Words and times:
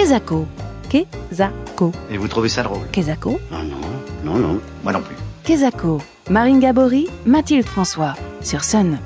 Kezako. 0.00 0.46
Kezako. 0.88 1.92
Et 2.10 2.16
vous 2.16 2.26
trouvez 2.26 2.48
ça 2.48 2.62
drôle 2.62 2.90
Kezako. 2.90 3.38
Non, 3.50 3.62
non, 3.62 3.76
non, 4.24 4.38
non, 4.38 4.60
moi 4.82 4.94
non 4.94 5.02
plus. 5.02 5.14
Kezako. 5.44 6.00
Marine 6.30 6.58
Gabory, 6.58 7.06
Mathilde 7.26 7.66
François. 7.66 8.14
Sur 8.40 8.64
Sun. 8.64 8.98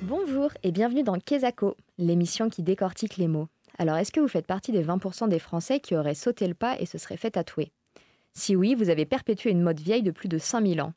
Bonjour 0.00 0.48
et 0.62 0.72
bienvenue 0.72 1.02
dans 1.02 1.18
Kezako, 1.18 1.76
l'émission 1.98 2.48
qui 2.48 2.62
décortique 2.62 3.18
les 3.18 3.28
mots. 3.28 3.48
Alors, 3.78 3.98
est-ce 3.98 4.12
que 4.12 4.20
vous 4.20 4.28
faites 4.28 4.46
partie 4.46 4.72
des 4.72 4.82
20% 4.82 5.28
des 5.28 5.38
Français 5.38 5.78
qui 5.78 5.94
auraient 5.94 6.14
sauté 6.14 6.48
le 6.48 6.54
pas 6.54 6.80
et 6.80 6.86
se 6.86 6.96
seraient 6.96 7.18
fait 7.18 7.32
tatouer? 7.32 7.70
Si 8.32 8.56
oui, 8.56 8.74
vous 8.74 8.88
avez 8.88 9.04
perpétué 9.04 9.50
une 9.50 9.60
mode 9.60 9.78
vieille 9.78 10.02
de 10.02 10.10
plus 10.10 10.30
de 10.30 10.38
5000 10.38 10.80
ans. 10.80 10.94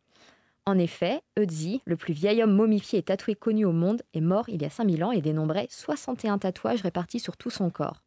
En 0.66 0.79
effet, 0.79 1.21
Ötzi, 1.38 1.82
le 1.86 1.97
plus 1.97 2.13
vieil 2.13 2.41
homme 2.41 2.55
momifié 2.55 3.00
et 3.00 3.04
tatoué 3.04 3.36
connu 3.36 3.66
au 3.66 3.73
monde, 3.73 4.04
est 4.13 4.21
mort 4.21 4.47
il 4.47 4.61
y 4.61 4.66
a 4.66 4.70
5000 4.70 5.04
ans 5.04 5.11
et 5.11 5.20
dénombrait 5.20 5.68
61 5.70 6.38
tatouages 6.38 6.82
répartis 6.82 7.20
sur 7.20 7.36
tout 7.36 7.50
son 7.50 7.70
corps. 7.70 8.05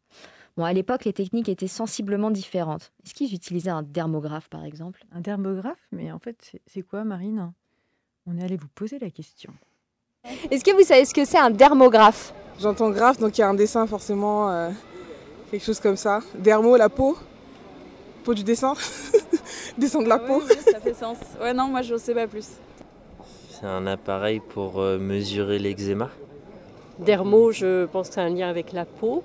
Bon, 0.59 0.65
à 0.65 0.73
l'époque, 0.73 1.05
les 1.05 1.13
techniques 1.13 1.49
étaient 1.49 1.69
sensiblement 1.69 2.33
différentes. 2.33 2.91
Est-ce 3.07 3.15
qu'ils 3.15 3.33
utilisaient 3.33 3.71
un 3.71 3.85
dermographe, 3.85 4.49
par 4.49 4.65
exemple? 4.65 5.05
Un 5.13 5.21
dermographe? 5.21 5.79
Mais 5.93 6.11
en 6.11 6.19
fait, 6.19 6.51
c'est- 6.67 6.83
quoi, 6.83 7.05
Marine? 7.05 7.53
On 8.27 8.37
est 8.37 8.43
allé 8.43 8.57
vous 8.57 8.67
poser 8.67 8.99
la 8.99 9.09
question. 9.09 9.53
Est-ce 10.51 10.65
que 10.65 10.73
vous 10.73 10.83
savez 10.83 11.05
ce 11.05 11.15
que 11.15 11.25
c'est 11.25 11.39
un 11.39 11.51
dermographe? 11.51 12.35
J'entends 12.59 12.91
graphe, 12.91 13.21
donc 13.21 13.39
il 13.39 13.43
y 13.43 13.45
a 13.45 13.49
un 13.49 13.55
dessin 13.55 13.87
forcément, 13.87 14.51
euh, 14.51 14.71
quelque 15.49 15.65
chose 15.65 15.79
comme 15.79 15.97
ça. 15.97 16.23
Dermo, 16.37 16.77
la 16.77 16.89
peau? 16.89 17.17
Peau 18.25 18.35
du 18.35 18.43
dessin? 18.43 18.75
dessin 19.79 20.03
de 20.03 20.09
la 20.09 20.19
peau. 20.19 20.41
ça 20.41 20.81
fait 20.81 20.95
sens. 20.95 21.19
Ouais, 21.41 21.55
non, 21.55 21.69
moi 21.69 21.83
je 21.83 21.97
sais 21.97 22.15
pas 22.15 22.27
plus. 22.27 22.49
C'est 23.49 23.67
un 23.67 23.87
appareil 23.87 24.41
pour 24.41 24.81
euh, 24.81 24.99
mesurer 24.99 25.61
l'eczéma? 25.61 26.11
Dermo, 26.99 27.53
je 27.53 27.87
pense 27.87 28.09
que 28.09 28.15
c'est 28.15 28.21
un 28.21 28.29
lien 28.31 28.49
avec 28.49 28.73
la 28.73 28.85
peau. 28.85 29.23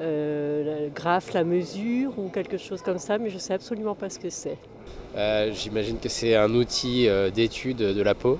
Euh, 0.00 0.84
le 0.84 0.90
graphe, 0.90 1.32
la 1.32 1.42
mesure 1.42 2.16
ou 2.18 2.28
quelque 2.28 2.56
chose 2.56 2.82
comme 2.82 2.98
ça, 2.98 3.18
mais 3.18 3.30
je 3.30 3.38
sais 3.38 3.54
absolument 3.54 3.94
pas 3.96 4.08
ce 4.08 4.18
que 4.18 4.30
c'est. 4.30 4.56
Euh, 5.16 5.50
J'imagine 5.52 5.98
que 5.98 6.08
c'est 6.08 6.36
un 6.36 6.54
outil 6.54 7.08
euh, 7.08 7.30
d'étude 7.30 7.78
de 7.78 8.02
la 8.02 8.14
peau. 8.14 8.38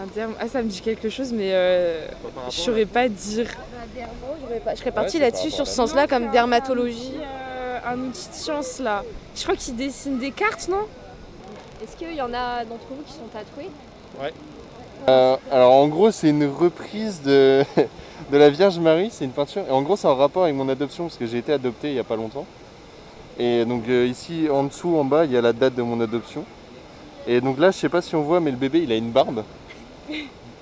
Un 0.00 0.06
terme, 0.08 0.34
ah 0.38 0.46
ça 0.46 0.62
me 0.62 0.68
dit 0.68 0.80
quelque 0.80 1.08
chose, 1.08 1.32
mais 1.32 1.52
euh, 1.54 2.06
je 2.50 2.56
saurais 2.56 2.84
pas 2.86 3.08
dire. 3.08 3.48
Je 3.96 4.76
serais 4.76 4.92
partie 4.92 5.18
là-dessus 5.18 5.50
sur 5.50 5.66
ce 5.66 5.74
sens-là, 5.74 6.06
comme 6.06 6.24
C'est 6.24 6.28
un 6.28 6.32
dermatologie. 6.32 7.14
outil, 7.16 7.20
un 7.84 7.98
outil 8.00 8.28
de 8.28 8.34
science 8.34 8.78
là. 8.78 9.02
Je 9.34 9.42
crois 9.42 9.56
qu'il 9.56 9.74
dessine 9.74 10.18
des 10.18 10.30
cartes, 10.30 10.68
non? 10.68 10.86
Est-ce 11.82 11.96
qu'il 11.96 12.14
y 12.14 12.20
en 12.22 12.32
a 12.32 12.64
d'entre 12.64 12.86
vous 12.90 13.02
qui 13.06 13.12
sont 13.12 13.26
tatoués? 13.32 13.70
Euh, 15.08 15.36
alors 15.52 15.72
en 15.72 15.86
gros 15.88 16.10
c'est 16.10 16.30
une 16.30 16.46
reprise 16.46 17.22
de, 17.24 17.64
la 18.32 18.50
Vierge 18.50 18.78
Marie, 18.78 19.10
c'est 19.10 19.24
une 19.24 19.30
peinture. 19.30 19.62
Et 19.68 19.70
en 19.70 19.82
gros 19.82 19.96
c'est 19.96 20.08
en 20.08 20.16
rapport 20.16 20.44
avec 20.44 20.54
mon 20.54 20.68
adoption 20.68 21.04
parce 21.04 21.16
que 21.16 21.26
j'ai 21.26 21.38
été 21.38 21.52
adopté 21.52 21.88
il 21.88 21.94
n'y 21.94 22.00
a 22.00 22.04
pas 22.04 22.16
longtemps. 22.16 22.46
Et 23.38 23.64
donc 23.64 23.84
euh, 23.88 24.06
ici 24.06 24.48
en 24.50 24.64
dessous, 24.64 24.96
en 24.96 25.04
bas, 25.04 25.24
il 25.24 25.32
y 25.32 25.36
a 25.36 25.40
la 25.40 25.52
date 25.52 25.74
de 25.74 25.82
mon 25.82 26.00
adoption. 26.00 26.44
Et 27.26 27.40
donc 27.40 27.58
là 27.58 27.70
je 27.70 27.76
sais 27.76 27.88
pas 27.88 28.02
si 28.02 28.14
on 28.16 28.22
voit 28.22 28.40
mais 28.40 28.50
le 28.50 28.56
bébé 28.56 28.80
il 28.82 28.92
a 28.92 28.96
une 28.96 29.10
barbe. 29.10 29.44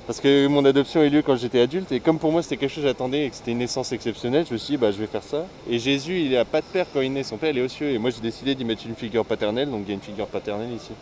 Parce 0.06 0.20
que 0.20 0.46
mon 0.48 0.62
adoption 0.66 1.00
a 1.00 1.04
eu 1.04 1.08
lieu 1.08 1.22
quand 1.22 1.36
j'étais 1.36 1.60
adulte 1.60 1.90
et 1.90 2.00
comme 2.00 2.18
pour 2.18 2.30
moi 2.30 2.42
c'était 2.42 2.58
quelque 2.58 2.70
chose 2.70 2.82
que 2.82 2.88
j'attendais 2.88 3.24
et 3.24 3.30
que 3.30 3.36
c'était 3.36 3.52
une 3.52 3.58
naissance 3.58 3.90
exceptionnelle, 3.92 4.44
je 4.46 4.52
me 4.52 4.58
suis 4.58 4.72
dit 4.72 4.76
bah 4.76 4.90
je 4.90 4.98
vais 4.98 5.06
faire 5.06 5.22
ça. 5.22 5.46
Et 5.68 5.78
Jésus 5.78 6.20
il 6.20 6.36
a 6.36 6.44
pas 6.44 6.60
de 6.60 6.66
père 6.66 6.86
quand 6.92 7.00
il 7.00 7.10
naît, 7.10 7.22
son 7.22 7.38
père 7.38 7.50
il 7.50 7.58
est 7.58 7.62
aux 7.62 7.68
cieux 7.68 7.88
et 7.88 7.96
moi 7.96 8.10
j'ai 8.10 8.20
décidé 8.20 8.54
d'y 8.54 8.66
mettre 8.66 8.86
une 8.86 8.96
figure 8.96 9.24
paternelle, 9.24 9.70
donc 9.70 9.82
il 9.86 9.88
y 9.88 9.92
a 9.92 9.94
une 9.94 10.02
figure 10.02 10.26
paternelle 10.26 10.72
ici. 10.76 10.92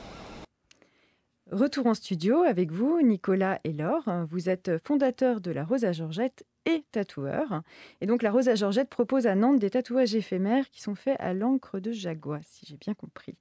Retour 1.53 1.87
en 1.87 1.93
studio 1.93 2.45
avec 2.45 2.73
vous, 2.73 3.03
Nicolas 3.03 3.61
et 3.65 3.75
Laure. 3.75 4.09
Vous 4.31 4.49
êtes 4.49 4.71
fondateur 4.87 5.43
de 5.43 5.51
la 5.51 5.65
Rosa 5.65 5.93
Georgette 5.93 6.47
et 6.65 6.83
tatoueur. 6.93 7.61
Et 8.01 8.07
donc 8.07 8.23
la 8.23 8.31
Rosa 8.31 8.55
Georgette 8.55 8.89
propose 8.89 9.27
à 9.27 9.35
Nantes 9.35 9.59
des 9.59 9.69
tatouages 9.69 10.15
éphémères 10.15 10.71
qui 10.71 10.81
sont 10.81 10.95
faits 10.95 11.21
à 11.21 11.35
l'encre 11.35 11.79
de 11.79 11.93
jaguar, 11.93 12.41
si 12.43 12.65
j'ai 12.65 12.79
bien 12.79 12.95
compris. 12.95 13.37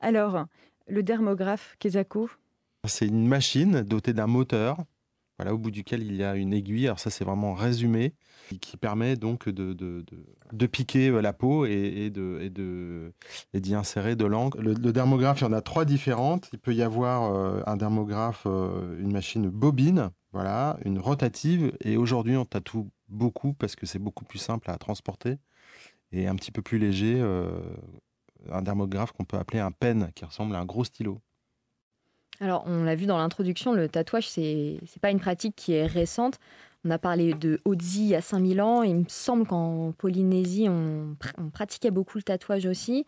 Alors, 0.00 0.46
le 0.88 1.02
dermographe 1.02 1.76
Kezako, 1.78 2.30
C'est 2.86 3.08
une 3.08 3.28
machine 3.28 3.82
dotée 3.82 4.14
d'un 4.14 4.26
moteur, 4.26 4.78
voilà, 5.40 5.54
au 5.54 5.58
bout 5.58 5.70
duquel 5.70 6.02
il 6.02 6.16
y 6.16 6.22
a 6.22 6.36
une 6.36 6.52
aiguille. 6.52 6.84
Alors 6.84 6.98
ça, 6.98 7.08
c'est 7.08 7.24
vraiment 7.24 7.54
résumé, 7.54 8.12
qui- 8.60 8.76
permet 8.76 9.16
donc 9.16 9.48
de, 9.48 10.66
piquer 10.66 11.08
euh, 11.08 11.22
la 11.22 11.32
peau 11.32 11.64
et, 11.64 12.10
d'y 12.10 13.74
insérer 13.74 14.16
de 14.16 14.26
l'encre. 14.26 14.60
Le, 14.60 14.74
dermographe, 14.74 15.40
il 15.40 15.44
y 15.44 15.46
en 15.46 15.54
a 15.54 15.62
trois 15.62 15.86
différentes. 15.86 16.50
Il 16.52 16.58
peut 16.58 16.74
y 16.74 16.82
avoir 16.82 17.34
euh, 17.34 17.62
un 17.66 17.78
dermographe, 17.78 18.42
euh, 18.44 19.00
une 19.00 19.12
machine 19.12 19.48
bobine, 19.48 20.10
voilà, 20.32 20.76
une 20.84 20.98
rotative. 20.98 21.72
Et 21.80 21.96
aujourd'hui, 21.96 22.36
on 22.36 22.44
tatoue 22.44 22.90
beaucoup 23.08 23.54
parce 23.54 23.74
que 23.74 23.86
c'est 23.86 23.98
beaucoup 23.98 24.26
plus 24.26 24.40
simple 24.40 24.70
à 24.70 24.76
transporter 24.76 25.38
et 26.12 26.28
un 26.28 26.34
petit 26.34 26.52
peu 26.52 26.60
plus 26.60 26.78
léger. 26.78 27.18
un 28.52 28.60
dermographe 28.60 29.12
qu'on 29.12 29.24
peut 29.24 29.38
appeler 29.38 29.60
un 29.60 29.72
pen, 29.72 30.10
qui 30.14 30.26
ressemble 30.26 30.54
à 30.54 30.58
un 30.58 30.66
gros 30.66 30.84
stylo. 30.84 31.22
Alors, 32.40 32.64
on 32.66 32.84
l'a 32.84 32.94
vu 32.94 33.04
dans 33.06 33.18
l'introduction, 33.18 33.72
le 33.74 33.88
tatouage, 33.88 34.28
c'est 34.28 34.78
c'est 34.86 35.00
pas 35.00 35.10
une 35.10 35.20
pratique 35.20 35.54
qui 35.56 35.74
est 35.74 35.86
récente. 35.86 36.38
On 36.84 36.90
a 36.90 36.98
parlé 36.98 37.34
de 37.34 37.60
y 37.66 38.14
a 38.14 38.22
5000 38.22 38.62
ans. 38.62 38.82
Il 38.82 38.94
me 38.96 39.04
semble 39.08 39.46
qu'en 39.46 39.92
Polynésie, 39.92 40.66
on, 40.70 41.14
pr- 41.20 41.34
on 41.36 41.50
pratiquait 41.50 41.90
beaucoup 41.90 42.16
le 42.16 42.22
tatouage 42.22 42.64
aussi. 42.64 43.06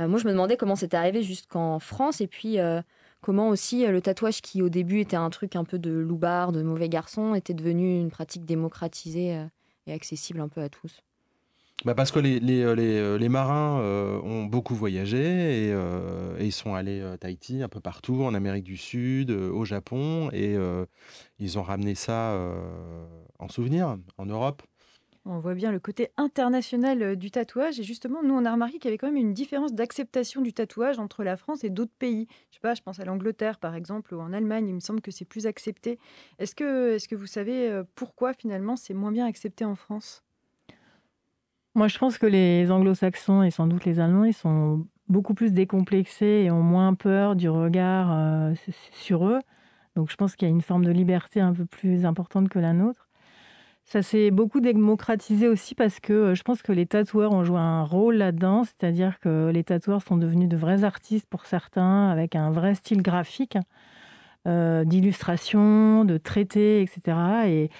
Euh, 0.00 0.08
moi, 0.08 0.18
je 0.20 0.26
me 0.26 0.32
demandais 0.32 0.56
comment 0.56 0.76
c'était 0.76 0.96
arrivé 0.96 1.22
jusqu'en 1.22 1.80
France 1.80 2.20
et 2.20 2.28
puis 2.28 2.60
euh, 2.60 2.82
comment 3.22 3.48
aussi 3.48 3.86
euh, 3.86 3.92
le 3.92 4.00
tatouage, 4.02 4.42
qui 4.42 4.62
au 4.62 4.68
début 4.68 5.00
était 5.00 5.16
un 5.16 5.30
truc 5.30 5.56
un 5.56 5.64
peu 5.64 5.78
de 5.80 5.90
loupard, 5.92 6.52
de 6.52 6.62
mauvais 6.62 6.88
garçon, 6.88 7.34
était 7.34 7.54
devenu 7.54 7.98
une 8.00 8.10
pratique 8.10 8.44
démocratisée 8.46 9.46
et 9.86 9.92
accessible 9.92 10.40
un 10.40 10.48
peu 10.48 10.60
à 10.62 10.68
tous. 10.68 11.00
Bah 11.84 11.94
parce 11.94 12.10
que 12.10 12.18
les, 12.18 12.40
les, 12.40 12.62
euh, 12.62 12.74
euh, 12.76 13.18
les 13.18 13.28
marins 13.28 13.80
euh, 13.80 14.20
ont 14.22 14.44
beaucoup 14.44 14.74
voyagé 14.74 15.68
et, 15.68 15.74
ils 16.40 16.52
sont 16.52 16.74
allés 16.74 17.02
à 17.02 17.16
Tahiti, 17.18 17.62
un 17.62 17.68
peu 17.68 17.80
partout, 17.80 18.22
en 18.22 18.34
Amérique 18.34 18.64
du 18.64 18.76
Sud, 18.76 19.30
au 19.30 19.64
Japon, 19.64 20.30
et 20.32 20.56
ils 21.38 21.58
ont 21.58 21.62
ramené 21.62 21.94
ça 21.94 22.38
en 23.38 23.48
souvenir 23.48 23.98
en 24.16 24.26
Europe. 24.26 24.62
on 25.24 25.40
voit 25.40 25.54
bien 25.54 25.72
le 25.72 25.78
côté 25.78 26.08
international 26.16 27.16
du 27.16 27.30
tatouage. 27.30 27.78
Et 27.80 27.82
justement, 27.82 28.22
nous, 28.22 28.34
on 28.34 28.44
a 28.44 28.52
remarqué 28.52 28.78
qu'il 28.78 28.86
y 28.86 28.88
avait 28.88 28.98
quand 28.98 29.08
même 29.08 29.16
une 29.16 29.34
différence 29.34 29.74
d'acceptation 29.74 30.40
du 30.40 30.52
tatouage 30.52 30.98
entre 30.98 31.22
la 31.22 31.36
France 31.36 31.64
et 31.64 31.70
d'autres 31.70 31.92
pays. 31.98 32.26
Je 32.50 32.56
sais 32.56 32.60
pas, 32.60 32.74
je 32.74 32.82
pense 32.82 32.98
à 33.00 33.04
l'Angleterre, 33.04 33.58
par 33.58 33.74
exemple, 33.74 34.14
ou 34.14 34.20
en 34.20 34.32
Allemagne. 34.32 34.68
Il 34.68 34.74
me 34.74 34.80
semble 34.80 35.00
que 35.02 35.10
c'est 35.10 35.26
plus 35.26 35.46
accepté. 35.46 35.98
Est-ce 36.38 36.54
que, 36.54 36.94
est-ce 36.94 37.08
que 37.08 37.16
vous 37.16 37.26
savez 37.26 37.82
pourquoi, 37.94 38.32
finalement, 38.32 38.76
c'est 38.76 38.94
moins 38.94 39.12
bien 39.12 39.26
accepté 39.26 39.64
en 39.64 39.74
France? 39.74 40.24
Moi, 41.74 41.88
je 41.88 41.98
pense 41.98 42.18
que 42.18 42.26
les 42.26 42.70
anglo-saxons 42.70 43.42
et 43.42 43.50
sans 43.50 43.66
doute 43.66 43.84
les 43.84 44.00
allemands, 44.00 44.24
ils 44.24 44.34
sont 44.34 44.86
beaucoup 45.08 45.34
plus 45.34 45.52
décomplexés 45.52 46.42
et 46.44 46.50
ont 46.50 46.62
moins 46.62 46.94
peur 46.94 47.36
du 47.36 47.48
regard 47.48 48.08
euh, 48.12 48.54
sur 48.92 49.26
eux. 49.26 49.40
Donc, 49.96 50.10
je 50.10 50.16
pense 50.16 50.36
qu'il 50.36 50.48
y 50.48 50.50
a 50.50 50.54
une 50.54 50.62
forme 50.62 50.84
de 50.84 50.90
liberté 50.90 51.40
un 51.40 51.52
peu 51.52 51.66
plus 51.66 52.04
importante 52.04 52.48
que 52.48 52.58
la 52.58 52.72
nôtre. 52.72 53.08
Ça 53.84 54.02
s'est 54.02 54.30
beaucoup 54.30 54.60
démocratisé 54.60 55.48
aussi 55.48 55.74
parce 55.74 55.98
que 56.00 56.12
euh, 56.12 56.34
je 56.34 56.42
pense 56.42 56.62
que 56.62 56.72
les 56.72 56.86
tatoueurs 56.86 57.32
ont 57.32 57.44
joué 57.44 57.58
un 57.58 57.84
rôle 57.84 58.16
là-dedans, 58.16 58.64
c'est-à-dire 58.64 59.18
que 59.20 59.50
les 59.52 59.64
tatoueurs 59.64 60.02
sont 60.02 60.18
devenus 60.18 60.48
de 60.48 60.56
vrais 60.56 60.84
artistes 60.84 61.26
pour 61.30 61.46
certains, 61.46 62.10
avec 62.10 62.36
un 62.36 62.50
vrai 62.50 62.74
style 62.74 63.02
graphique, 63.02 63.56
euh, 64.46 64.84
d'illustration, 64.84 66.04
de 66.04 66.16
traité, 66.16 66.80
etc. 66.80 67.18
Et, 67.48 67.70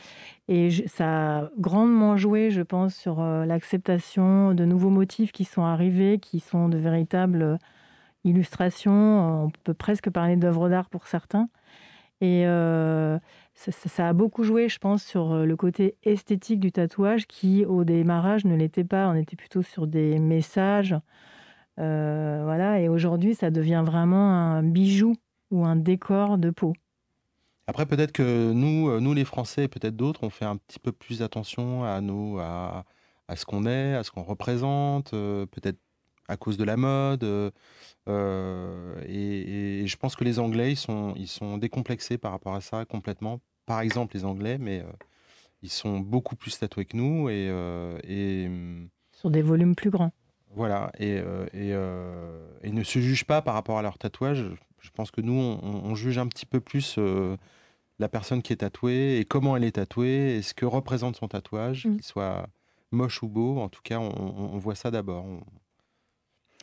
ça 0.86 1.38
a 1.38 1.50
grandement 1.58 2.16
joué, 2.16 2.50
je 2.50 2.62
pense, 2.62 2.94
sur 2.94 3.20
euh, 3.20 3.44
l'acceptation 3.44 4.54
de 4.54 4.64
nouveaux 4.64 4.91
motifs 4.91 5.30
qui 5.30 5.44
sont 5.44 5.62
arrivés, 5.62 6.18
qui 6.18 6.41
sont 6.41 6.68
de 6.68 6.76
véritables 6.78 7.42
euh, 7.42 7.56
illustrations. 8.24 9.44
On 9.44 9.50
peut 9.64 9.74
presque 9.74 10.10
parler 10.10 10.36
d'œuvres 10.36 10.68
d'art 10.68 10.88
pour 10.91 11.06
certains. 11.06 11.48
Et 12.20 12.44
ça, 13.54 14.08
a 14.08 14.12
beaucoup 14.12 14.42
joué, 14.42 14.68
je 14.68 14.78
pense, 14.78 15.04
sur 15.04 15.36
le 15.47 15.56
côté 15.56 15.97
esthétique 16.02 16.60
du 16.60 16.72
tatouage 16.72 17.26
qui, 17.28 17.65
au 17.65 17.84
démarrage, 17.84 18.44
ne 18.44 18.56
l'était 18.56 18.84
pas. 18.84 19.09
On 19.09 19.15
était 19.15 19.36
plutôt 19.36 19.62
sur 19.62 19.86
des 19.86 20.18
messages. 20.18 20.97
Voilà. 21.77 22.80
Et 22.80 22.88
aujourd'hui, 22.88 23.34
ça 23.34 23.50
devient 23.50 23.83
vraiment 23.86 24.33
un 24.33 24.62
bijou 24.65 25.15
ou 25.50 25.65
un 25.65 25.77
décor 25.77 26.39
de 26.39 26.50
peau. 26.50 26.74
Après, 27.66 27.86
peut-être 27.86 28.12
que 28.12 28.53
nous, 28.53 28.89
euh, 28.89 29.00
nous 29.00 29.12
les 29.15 29.24
Français, 29.24 29.65
et 29.65 29.68
peut-être 29.68 29.97
d'autres, 29.97 30.24
on 30.24 30.30
fait 30.30 30.45
un 30.47 30.56
petit 30.56 30.78
peu 30.78 30.91
plus 30.92 31.22
attention 31.22 31.84
à 31.84 32.00
nous, 32.00 32.39
à, 32.41 32.84
à 33.28 33.36
ce 33.36 33.45
qu'on 33.45 33.66
est, 33.66 33.95
à 33.95 34.03
ce 34.04 34.10
qu'on 34.10 34.22
représente, 34.22 35.12
euh, 35.15 35.45
peut-être 35.47 35.78
à 36.28 36.36
cause 36.36 36.56
de 36.56 36.65
la 36.65 36.77
mode. 36.77 37.24
euh, 38.09 39.03
et, 39.06 39.83
et 39.83 39.86
je 39.86 39.97
pense 39.97 40.16
que 40.16 40.24
les 40.24 40.39
Anglais, 40.39 40.72
ils 40.72 40.77
sont, 40.77 41.15
ils 41.16 41.28
sont 41.28 41.59
décomplexés 41.59 42.18
par 42.18 42.33
rapport 42.33 42.54
à 42.54 42.60
ça 42.60 42.84
complètement. 42.86 43.41
Par 43.66 43.80
exemple, 43.80 44.16
les 44.16 44.24
Anglais, 44.24 44.59
mais 44.59 44.80
euh, 44.80 44.91
ils 45.62 45.71
sont 45.71 46.00
beaucoup 46.00 46.36
plus 46.36 46.59
tatoués 46.59 46.86
que 46.86 46.97
nous 46.97 47.28
et, 47.30 47.47
et 48.04 48.47
hum, 48.48 48.89
Sur 49.12 49.30
des 49.30 49.42
volumes 49.42 49.74
plus 49.74 49.91
grands. 49.91 50.12
Voilà, 50.54 50.91
et, 50.98 51.18
euh, 51.18 51.47
et, 51.53 51.72
euh, 51.72 52.47
et 52.62 52.72
ne 52.72 52.83
se 52.83 52.98
jugent 52.98 53.24
pas 53.24 53.42
par 53.42 53.54
rapport 53.54 53.78
à 53.78 53.83
leur 53.83 53.98
tatouage. 53.98 54.45
Je 54.80 54.91
pense 54.91 55.10
que 55.10 55.21
nous, 55.21 55.34
on, 55.34 55.60
on 55.62 55.95
juge 55.95 56.18
un 56.18 56.27
petit 56.27 56.47
peu 56.47 56.60
plus 56.60 56.97
euh, 56.98 57.36
la 57.98 58.09
personne 58.09 58.42
qui 58.42 58.53
est 58.53 58.56
tatouée 58.56 59.18
et 59.18 59.24
comment 59.24 59.56
elle 59.56 59.65
est 59.65 59.72
tatouée 59.72 60.36
et 60.36 60.42
ce 60.42 60.54
que 60.54 60.66
représente 60.66 61.16
son 61.16 61.28
tatouage, 61.28 61.83
qu'il 61.83 62.03
soit 62.03 62.47
moche 62.91 63.22
ou 63.22 63.28
beau. 63.28 63.59
En 63.59 63.68
tout 63.68 63.83
cas, 63.83 63.98
on, 63.98 64.59
voit 64.59 64.74
ça 64.74 64.91
d'abord. 64.91 65.27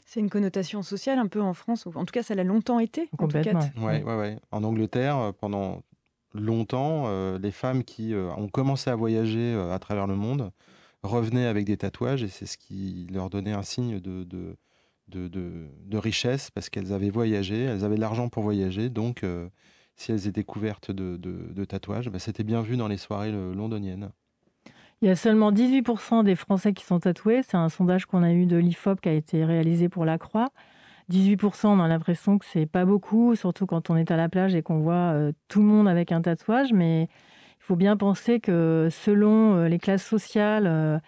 C'est 0.06 0.20
une 0.20 0.30
connotation 0.30 0.82
sociale 0.82 1.20
un 1.20 1.28
peu 1.28 1.42
en 1.42 1.54
France, 1.54 1.88
en 1.88 2.06
tout 2.06 2.12
cas, 2.12 2.24
ça 2.24 2.36
l'a 2.36 2.44
longtemps 2.44 2.80
été. 2.80 3.10
Complètement. 3.18 3.60
Ouais, 3.78 4.04
ouais, 4.04 4.16
ouais. 4.16 4.40
En 4.52 4.64
Angleterre, 4.64 5.34
pendant 5.40 5.84
longtemps, 6.34 7.38
les 7.38 7.52
femmes 7.52 7.84
qui 7.84 8.14
ont 8.16 8.48
commencé 8.48 8.90
à 8.90 8.96
voyager 8.96 9.54
à 9.72 9.78
travers 9.80 10.08
le 10.08 10.16
monde 10.16 10.52
revenaient 11.06 11.46
avec 11.46 11.66
des 11.66 11.78
tatouages 11.78 12.24
et 12.24 12.28
c'est 12.28 12.46
ce 12.46 12.58
qui 12.58 13.08
leur 13.12 13.30
donnait 13.30 13.54
un 13.54 13.64
signe 13.64 14.00
de, 14.00 14.24
de, 14.24 14.58
de, 15.08 15.98
richesse 15.98 16.52
parce 16.52 16.70
qu'elles 16.70 16.94
avaient 16.94 17.10
voyagé, 17.10 17.64
elles 17.64 17.84
avaient 17.84 17.96
de 17.96 18.02
l'argent 18.02 18.30
pour 18.30 18.44
voyager. 18.44 18.90
Donc, 18.90 19.24
euh, 19.24 19.50
si 19.96 20.12
elles 20.12 20.28
étaient 20.28 20.44
couvertes 20.44 20.92
de, 20.92 21.66
tatouages, 21.66 22.10
bah, 22.10 22.20
c'était 22.20 22.44
bien 22.44 22.62
vu 22.62 22.78
dans 22.78 22.88
les 22.88 22.98
soirées 22.98 23.32
londoniennes. 23.32 24.12
Il 25.02 25.08
y 25.08 25.12
a 25.12 25.16
seulement 25.16 25.52
18% 25.52 26.24
des 26.24 26.36
Français 26.36 26.74
qui 26.74 26.86
sont 26.86 27.00
tatoués. 27.00 27.44
C'est 27.44 27.58
un 27.58 27.70
sondage 27.70 28.06
qu'on 28.06 28.24
a 28.24 28.32
eu 28.32 28.46
de 28.46 28.58
l'IFOP 28.58 29.02
qui 29.02 29.10
a 29.10 29.14
été 29.14 29.44
réalisé 29.44 29.90
pour 29.90 30.06
la 30.06 30.18
Croix. 30.18 30.50
18%, 31.12 31.68
on 31.68 31.80
a 31.80 31.88
l'impression 31.88 32.40
que 32.40 32.46
c'est 32.46 32.66
pas 32.66 32.86
beaucoup, 32.86 33.36
surtout 33.36 33.66
quand 33.66 33.90
on 33.90 33.96
est 33.96 34.10
à 34.10 34.18
la 34.18 34.30
plage 34.30 34.56
et 34.56 34.64
qu'on 34.64 34.80
voit 34.80 35.14
euh, 35.14 35.32
tout 35.48 35.60
le 35.60 35.66
monde 35.66 35.88
avec 35.88 36.12
un 36.12 36.22
tatouage. 36.22 36.74
Mais 36.74 37.10
il 37.66 37.68
faut 37.68 37.76
bien 37.76 37.98
penser 37.98 38.40
que 38.40 38.90
selon 38.92 39.56
euh, 39.56 39.68
les 39.68 39.80
classes 39.80 40.06
sociales, 40.06 41.02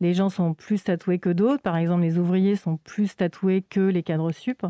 les 0.00 0.12
gens 0.12 0.28
sont 0.28 0.52
plus 0.52 0.84
tatoués 0.84 1.18
que 1.18 1.30
d'autres. 1.30 1.62
Par 1.62 1.76
exemple, 1.76 2.02
les 2.02 2.18
ouvriers 2.18 2.56
sont 2.56 2.76
plus 2.76 3.16
tatoués 3.16 3.62
que 3.62 3.80
les 3.80 4.02
cadres 4.02 4.32
sup. 4.32 4.66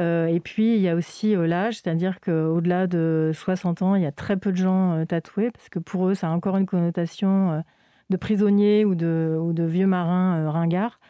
Euh, 0.00 0.26
et 0.26 0.40
puis, 0.40 0.74
il 0.76 0.80
y 0.80 0.88
a 0.88 0.94
aussi 0.94 1.36
euh, 1.36 1.46
l'âge, 1.46 1.80
c'est-à-dire 1.80 2.20
qu'au-delà 2.20 2.86
de 2.86 3.30
60 3.34 3.82
ans, 3.82 3.94
il 3.94 4.02
y 4.02 4.06
a 4.06 4.12
très 4.12 4.36
peu 4.36 4.52
de 4.52 4.56
gens 4.56 4.94
euh, 4.94 5.04
tatoués, 5.04 5.50
parce 5.50 5.68
que 5.68 5.78
pour 5.78 6.08
eux, 6.08 6.14
ça 6.14 6.28
a 6.28 6.30
encore 6.30 6.56
une 6.56 6.66
connotation 6.66 7.62
de 8.10 8.16
prisonnier 8.16 8.84
ou 8.84 8.94
de 8.94 9.64
vieux 9.64 9.86
marin 9.86 10.50
ringard. 10.50 11.00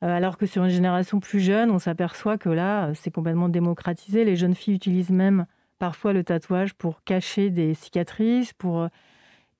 alors 0.00 0.36
que 0.38 0.46
sur 0.46 0.64
une 0.64 0.70
génération 0.70 1.20
plus 1.20 1.40
jeune, 1.40 1.70
on 1.70 1.78
s'aperçoit 1.78 2.38
que 2.38 2.48
là, 2.48 2.92
c'est 2.94 3.12
complètement 3.12 3.48
démocratisé. 3.48 4.24
Les 4.24 4.36
jeunes 4.36 4.54
filles 4.54 4.74
utilisent 4.74 5.10
même 5.10 5.46
parfois 5.82 6.12
le 6.12 6.22
tatouage 6.22 6.74
pour 6.74 7.02
cacher 7.02 7.50
des 7.50 7.74
cicatrices, 7.74 8.52
pour 8.52 8.86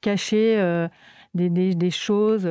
cacher 0.01 0.87
des, 1.35 1.51
des, 1.75 1.91
choses 1.91 2.49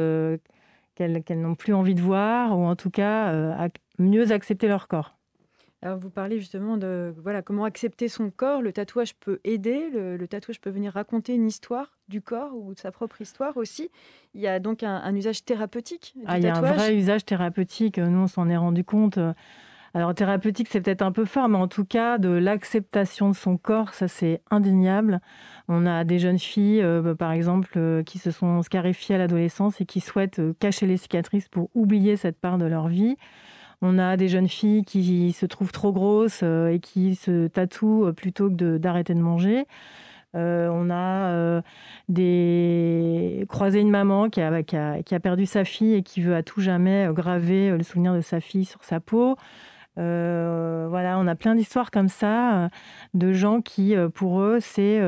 qu'elles 0.96 1.42
n'ont 1.42 1.56
plus 1.56 1.74
envie 1.74 1.96
de 1.96 2.02
voir, 2.02 2.60
ou 2.60 2.66
en 2.66 2.76
tout 2.76 2.90
cas 2.90 3.32
euh, 3.32 3.70
mieux 3.98 4.34
accepter 4.34 4.68
leur 4.68 4.90
corps. 4.90 5.16
Alors 5.82 5.98
vous 5.98 6.10
parlez 6.10 6.38
justement 6.38 6.76
de 6.76 7.14
voilà 7.24 7.42
comment 7.42 7.64
accepter 7.64 8.10
son 8.10 8.30
corps. 8.30 8.62
Le 8.62 8.74
tatouage 8.74 9.16
peut 9.16 9.40
aider. 9.46 9.90
Le, 9.90 10.28
tatouage 10.28 10.60
peut 10.60 10.70
venir 10.70 10.92
raconter 10.92 11.34
une 11.34 11.48
histoire 11.48 11.98
du 12.10 12.22
corps 12.22 12.54
ou 12.54 12.74
de 12.74 12.80
sa 12.80 12.92
propre 12.92 13.22
histoire 13.22 13.56
aussi. 13.56 13.90
Il 14.34 14.42
y 14.42 14.48
a 14.48 14.60
donc 14.60 14.84
un, 14.84 15.16
usage 15.16 15.46
thérapeutique 15.46 16.12
du 16.18 16.26
ah, 16.28 16.38
Il 16.38 16.44
y 16.44 16.48
a 16.48 16.58
un 16.58 16.62
vrai 16.62 16.94
usage 16.94 17.24
thérapeutique. 17.24 18.00
Nous, 18.00 18.20
on 18.20 18.28
s'en 18.28 18.50
est 18.50 18.58
rendu 18.58 18.84
compte. 18.84 19.18
Alors 19.94 20.16
thérapeutique, 20.16 20.70
c'est 20.70 20.80
peut-être 20.80 21.02
un 21.02 21.12
peu 21.12 21.26
fort, 21.26 21.50
mais 21.50 21.58
en 21.58 21.68
tout 21.68 21.84
cas, 21.84 22.18
de 22.18 22.30
l'acceptation 22.30 23.30
de 23.30 23.36
son 23.36 23.58
corps, 23.58 23.94
ça 23.94 24.08
c'est 24.08 24.42
indéniable. 24.50 25.20
On 25.68 25.86
a 25.86 26.06
des 26.06 26.18
jeunes 26.18 26.40
filles, 26.40 26.82
euh, 26.82 27.02
bah, 27.02 27.16
par 27.16 27.34
exemple, 27.34 27.74
euh, 27.76 28.02
qui 28.02 28.18
se 28.18 28.32
sont 28.32 28.62
scarifiées 28.62 29.16
à 29.16 29.18
l'adolescence 29.18 29.82
et 29.82 29.86
qui 29.86 30.00
souhaitent 30.00 30.40
euh, 30.40 30.54
cacher 30.60 30.88
les 30.88 30.96
cicatrices 30.96 31.50
pour 31.50 31.70
oublier 31.76 32.16
cette 32.16 32.40
part 32.40 32.58
de 32.58 32.66
leur 32.66 32.88
vie. 32.88 33.18
On 33.82 34.00
a 34.00 34.16
des 34.16 34.30
jeunes 34.30 34.48
filles 34.48 34.86
qui 34.86 35.34
se 35.34 35.46
trouvent 35.46 35.72
trop 35.74 35.92
grosses 35.92 36.44
et 36.44 36.80
qui 36.82 37.16
se 37.16 37.48
tatouent 37.48 38.14
plutôt 38.14 38.50
que 38.50 38.78
d'arrêter 38.78 39.16
de, 39.16 39.20
manger. 39.20 39.66
on 40.36 40.90
a 40.92 41.64
des 42.08 43.44
croisé 43.50 43.80
une 43.80 43.90
maman 43.90 44.26
a, 44.26 44.30
qui 44.62 45.16
a, 45.16 45.20
perdu 45.20 45.48
sa 45.48 45.66
fille 45.66 45.96
et 45.96 46.04
qui 46.04 46.22
veut 46.22 46.36
à 46.36 46.44
tout 46.44 46.62
jamais 46.62 47.10
graver 47.12 47.72
le 47.72 47.82
souvenir 47.82 48.14
de 48.14 48.22
sa 48.22 48.40
fille 48.40 48.66
sur 48.66 48.84
sa 48.84 49.00
peau. 49.00 49.36
Euh, 49.98 50.88
voilà, 50.90 51.20
on 51.20 51.28
a 51.28 51.36
plein 51.36 51.56
d'histoires 51.56 51.92
comme 51.92 52.08
ça 52.08 52.66
euh, 52.66 52.70
de 53.14 53.34
gens 53.34 53.62
qui, 53.62 53.96
euh, 53.96 54.10
pour 54.10 54.42
eux, 54.42 54.60
c'est 54.62 55.00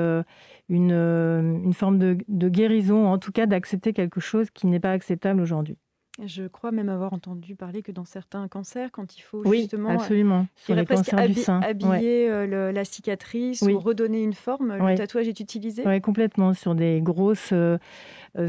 une, 0.70 0.92
une, 0.92 1.74
forme 1.74 1.98
de, 1.98 2.50
guérison, 2.50 3.08
en 3.08 3.18
tout 3.18 3.32
cas 3.32 3.46
d'accepter 3.46 3.94
quelque 3.94 4.20
chose 4.20 4.50
qui 4.50 4.68
n'est 4.68 4.80
pas 4.80 4.92
acceptable 4.92 5.42
aujourd'hui. 5.42 5.78
Je 6.24 6.44
crois 6.44 6.72
même 6.72 6.90
avoir 6.90 7.12
entendu 7.14 7.56
parler 7.56 7.82
que 7.82 7.92
dans 7.92 8.06
certains 8.06 8.48
cancers, 8.48 8.92
quand 8.92 9.18
il 9.18 9.22
faut 9.22 9.42
oui, 9.46 9.62
justement 9.62 9.90
absolument. 9.90 10.46
Sur 10.56 10.76
les 10.76 10.86
cancers 10.86 11.28
du 11.28 11.34
sein. 11.34 11.60
habiller 11.62 12.48
la 12.48 12.86
cicatrice 12.86 13.62
ou 13.64 13.80
redonner 13.80 14.22
une 14.22 14.34
forme, 14.34 14.76
le 14.76 14.96
tatouage 14.96 15.28
est 15.28 15.40
utilisé? 15.40 15.84
Oui, 15.86 16.02
complètement. 16.02 16.54
Sur 16.54 16.76
des 16.76 17.02
grosses 17.02 17.54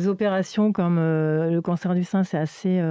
opérations 0.06 0.72
comme 0.72 0.96
le 0.96 1.60
cancer 1.60 1.94
du 1.94 2.04
sein, 2.04 2.22
c'est 2.22 2.38
assez 2.38 2.82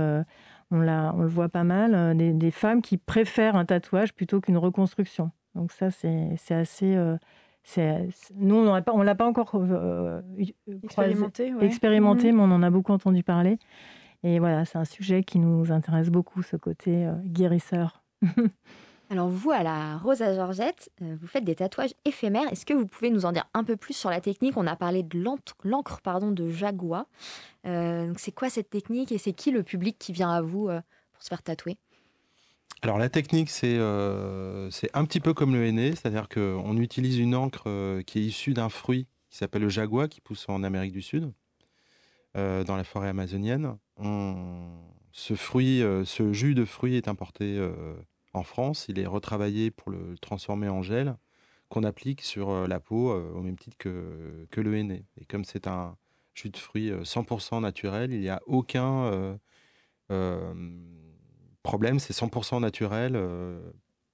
on, 0.74 1.22
le 1.22 1.28
voit 1.28 1.50
pas 1.50 1.64
mal, 1.64 1.94
euh, 1.94 2.14
des, 2.14 2.52
femmes 2.52 2.82
qui 2.82 2.98
préfèrent 2.98 3.56
un 3.56 3.66
tatouage 3.66 4.14
plutôt 4.14 4.42
qu'une 4.42 4.58
reconstruction. 4.58 5.32
Donc 5.56 5.72
ça, 5.72 5.92
c'est 5.92 6.36
assez... 6.50 6.96
Euh, 6.96 7.18
nous, 8.36 8.56
on 8.56 8.64
ne 8.64 9.04
l'a 9.04 9.16
pas 9.16 9.26
encore 9.26 9.52
euh, 9.56 10.22
expérimenté, 10.84 11.54
expérimenté 11.62 12.32
mhm. 12.32 12.38
mais 12.38 12.44
on 12.44 12.56
en 12.56 12.64
a 12.64 12.70
beaucoup 12.70 12.92
entendu 12.92 13.24
parler. 13.24 13.58
Et 14.24 14.40
voilà, 14.40 14.66
c'est 14.66 14.78
un 14.78 14.86
sujet 14.86 15.24
qui 15.24 15.40
nous 15.40 15.72
intéresse 15.72 16.10
beaucoup, 16.10 16.42
ce 16.42 16.58
côté 16.58 17.08
guérisseur. 17.26 18.04
Alors 19.14 19.30
vous, 19.30 19.52
à 19.52 19.62
la 19.62 20.00
Rosa 20.00 20.34
Georgette, 20.34 20.90
euh, 21.04 21.16
vous 21.22 21.28
faites 21.28 21.44
des 21.44 21.54
tatouages 21.54 21.94
éphémères. 22.04 22.52
Est-ce 22.52 22.66
que 22.66 22.74
vous 22.74 22.88
pouvez 22.88 23.12
nous 23.12 23.26
en 23.26 23.32
dire 23.32 23.46
un 23.54 23.64
peu 23.64 23.78
plus 23.78 23.94
sur 23.94 24.10
la 24.10 24.22
technique? 24.22 24.58
On 24.58 24.66
a 24.66 24.76
parlé 24.76 25.04
de 25.04 25.20
l'encre 25.64 26.02
pardon, 26.02 26.32
de 26.32 26.50
Jaguar. 26.50 27.06
Euh, 27.68 28.12
c'est 28.18 28.32
quoi 28.32 28.50
cette 28.50 28.72
technique 28.72 29.12
et 29.12 29.20
c'est 29.20 29.34
qui 29.34 29.52
le 29.52 29.62
public 29.62 29.98
qui 30.00 30.14
vient 30.14 30.32
à 30.32 30.42
vous 30.42 30.68
euh, 30.68 30.82
pour 31.12 31.22
se 31.22 31.28
faire 31.28 31.44
tatouer? 31.44 31.78
Alors 32.82 32.98
la 32.98 33.08
technique, 33.08 33.52
c'est 33.52 33.78
un 33.78 35.06
petit 35.06 35.20
peu 35.20 35.36
comme 35.36 35.54
le 35.54 35.64
henné, 35.64 35.92
c'est-à-dire 35.92 36.28
qu'on 36.28 36.76
utilise 36.78 37.20
une 37.20 37.36
encre 37.36 38.02
qui 38.08 38.18
est 38.18 38.24
issue 38.24 38.56
d'un 38.56 38.70
fruit 38.70 39.06
qui 39.30 39.38
s'appelle 39.38 39.62
le 39.62 39.70
jaguar, 39.70 40.10
qui 40.10 40.22
pousse 40.22 40.50
en 40.50 40.64
Amérique 40.64 40.92
du 40.92 41.04
Sud, 41.04 41.32
dans 42.34 42.76
la 42.76 42.84
forêt 42.84 43.10
amazonienne. 43.10 43.78
ce 45.12 45.36
fruit, 45.36 45.84
ce 46.04 46.34
jus 46.34 46.56
de 46.56 46.66
fruit 46.66 46.96
est 46.96 47.08
importé 47.08 47.58
en 48.34 48.44
France, 48.44 48.86
il 48.90 49.00
est 49.00 49.06
retravaillé 49.06 49.72
pour 49.72 49.92
le 49.92 50.18
transformer 50.20 50.70
en 50.70 50.82
gel 50.82 51.16
qu'on 51.70 51.84
applique 51.84 52.22
sur 52.22 52.52
euh, 52.52 52.68
la 52.68 52.80
peau 52.80 53.12
euh, 53.12 53.32
au 53.34 53.42
même 53.42 53.58
titre 53.58 53.78
que, 53.78 54.48
que 54.52 54.62
le 54.62 54.76
henné. 54.76 55.06
Et 55.20 55.26
comme 55.26 55.44
c'est 55.44 55.68
un 55.68 55.98
jus 56.36 56.50
de 56.50 56.58
fruits 56.58 56.92
100% 56.92 57.58
euh, 57.58 57.60
naturel, 57.62 58.14
il 58.14 58.20
n'y 58.20 58.30
a 58.30 58.42
aucun 58.46 59.40
problème, 61.64 61.98
c'est 61.98 62.14
100% 62.14 62.62
naturel, 62.62 63.14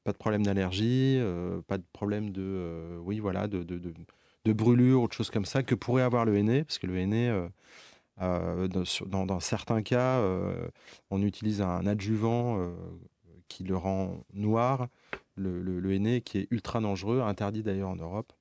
pas 0.05 0.13
de 0.13 0.17
problème 0.17 0.46
d'allergie, 0.46 1.20
pas 1.67 1.77
de 1.77 1.84
problème 1.91 2.32
de, 2.32 2.98
oui, 3.01 3.20
voilà, 3.20 3.48
de, 3.48 3.63
de, 3.63 3.77
de, 4.46 4.53
brûlure, 4.53 5.01
autre 5.01 5.15
chose 5.15 5.29
comme 5.29 5.43
ça 5.43 5.62
que 5.62 5.75
pourrait 5.75 6.03
avoir 6.03 6.24
le 6.24 6.38
henné, 6.38 6.63
parce 6.63 6.77
que 6.77 6.88
le 6.88 6.98
henné, 6.98 7.38
dans, 8.17 9.39
certains 9.41 9.82
cas, 9.82 10.22
on 11.10 11.22
utilise 11.22 11.62
un 11.62 11.86
adjuvant 11.86 12.72
qui 13.50 13.65
le 13.65 13.75
rend 13.75 14.24
noir, 14.34 14.88
le, 15.36 15.62
le, 15.62 16.20
qui 16.20 16.38
est 16.38 16.48
ultra 16.51 16.79
dangereux, 16.79 17.22
interdit 17.22 17.63
d'ailleurs 17.63 17.89
en 17.89 17.96
Europe. 17.98 18.32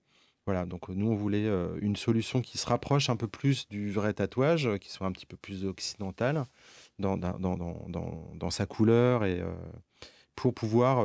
Voilà, 0.49 0.65
donc 0.65 0.89
nous 0.89 1.11
on 1.11 1.15
voulait 1.15 1.47
euh, 1.47 1.79
une 1.83 1.95
solution 1.95 2.41
qui 2.41 2.57
se 2.57 2.67
rapproche 2.67 3.11
un 3.11 3.17
peu 3.17 3.29
plus 3.29 3.69
du 3.69 3.91
vrai 3.91 4.15
tatouage, 4.15 4.67
euh, 4.67 4.79
qui 4.79 4.91
soit 4.91 5.07
un 5.07 5.13
petit 5.13 5.27
peu 5.27 5.37
plus 5.37 5.67
occidental 5.67 6.45
dans, 6.99 7.19
dans, 7.19 7.39
dans, 7.39 8.33
dans 8.35 8.51
sa 8.51 8.65
couleur 8.65 9.27
et 9.27 9.43
euh, 9.43 9.53
pour 10.35 10.55
pouvoir 10.55 11.05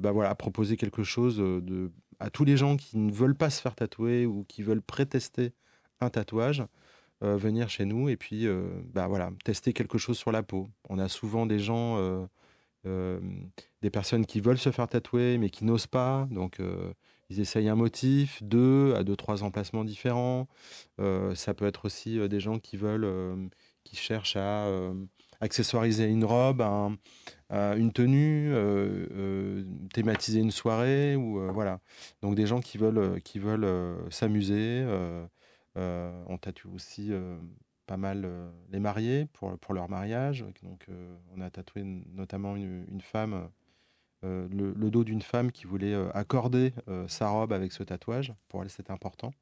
bah 0.00 0.12
voilà, 0.12 0.34
proposer 0.34 0.76
quelque 0.76 1.02
chose 1.02 1.38
de, 1.38 1.90
à 2.20 2.30
tous 2.30 2.44
les 2.44 2.56
gens 2.56 2.76
qui 2.76 2.96
ne 2.98 3.10
veulent 3.10 3.34
pas 3.34 3.50
se 3.50 3.60
faire 3.60 3.74
tatouer 3.74 4.24
ou 4.26 4.44
qui 4.44 4.62
veulent 4.62 4.82
prétester 4.82 5.52
un 6.00 6.10
tatouage. 6.10 6.62
venir 7.22 7.70
chez 7.70 7.86
nous 7.86 8.10
et 8.10 8.16
puis 8.16 8.46
bah 8.92 9.06
voilà 9.08 9.30
tester 9.44 9.72
quelque 9.72 9.96
chose 9.96 10.18
sur 10.18 10.30
la 10.30 10.42
peau. 10.42 10.68
On 10.90 10.98
a 10.98 11.08
souvent 11.08 11.46
des 11.46 11.58
gens 11.58 12.28
euh, 12.86 13.20
des 13.82 13.90
personnes 13.90 14.26
qui 14.26 14.40
veulent 14.40 14.58
se 14.58 14.70
faire 14.70 14.88
tatouer 14.88 15.38
mais 15.38 15.50
qui 15.50 15.64
n'osent 15.64 15.86
pas. 15.86 16.26
Donc, 16.30 16.60
euh, 16.60 16.92
ils 17.28 17.40
essayent 17.40 17.68
un 17.68 17.74
motif, 17.74 18.42
deux 18.42 18.94
à 18.94 19.04
deux, 19.04 19.16
trois 19.16 19.42
emplacements 19.42 19.84
différents. 19.84 20.48
Euh, 21.00 21.34
ça 21.34 21.54
peut 21.54 21.66
être 21.66 21.84
aussi 21.86 22.28
des 22.28 22.40
gens 22.40 22.58
qui 22.58 22.76
veulent, 22.76 23.50
qui 23.84 23.96
cherchent 23.96 24.36
à 24.36 24.68
accessoiriser 25.40 26.06
une 26.06 26.24
robe, 26.24 26.62
une 27.50 27.92
tenue, 27.92 28.54
thématiser 29.92 30.40
une 30.40 30.52
soirée 30.52 31.16
ou 31.16 31.52
voilà. 31.52 31.80
Donc 32.22 32.36
des 32.36 32.46
gens 32.46 32.60
qui 32.60 32.78
veulent 32.78 33.20
qui 33.22 33.40
veulent 33.40 33.68
s'amuser. 34.10 34.86
on 35.74 36.38
tatoue 36.38 36.72
aussi 36.74 37.10
pas 37.86 37.96
mal 37.96 38.22
euh, 38.24 38.50
les 38.70 38.80
mariés 38.80 39.26
pour, 39.32 39.56
pour 39.58 39.74
leur 39.74 39.88
mariage. 39.88 40.44
Donc, 40.62 40.86
euh, 40.88 41.16
on 41.36 41.40
a 41.40 41.50
tatoué 41.50 41.82
notamment 42.12 42.56
une, 42.56 43.00
femme, 43.00 43.48
euh, 44.24 44.48
le, 44.50 44.90
dos 44.90 45.04
d'une 45.04 45.22
femme 45.22 45.52
qui 45.52 45.66
voulait 45.66 45.94
accorder 46.14 46.72
sa 47.08 47.28
robe 47.28 47.52
avec 47.52 47.72
ce 47.72 47.82
tatouage. 47.82 48.34
Pour 48.48 48.62
elle, 48.62 48.70
c'est 48.70 48.90
important. 48.90 49.32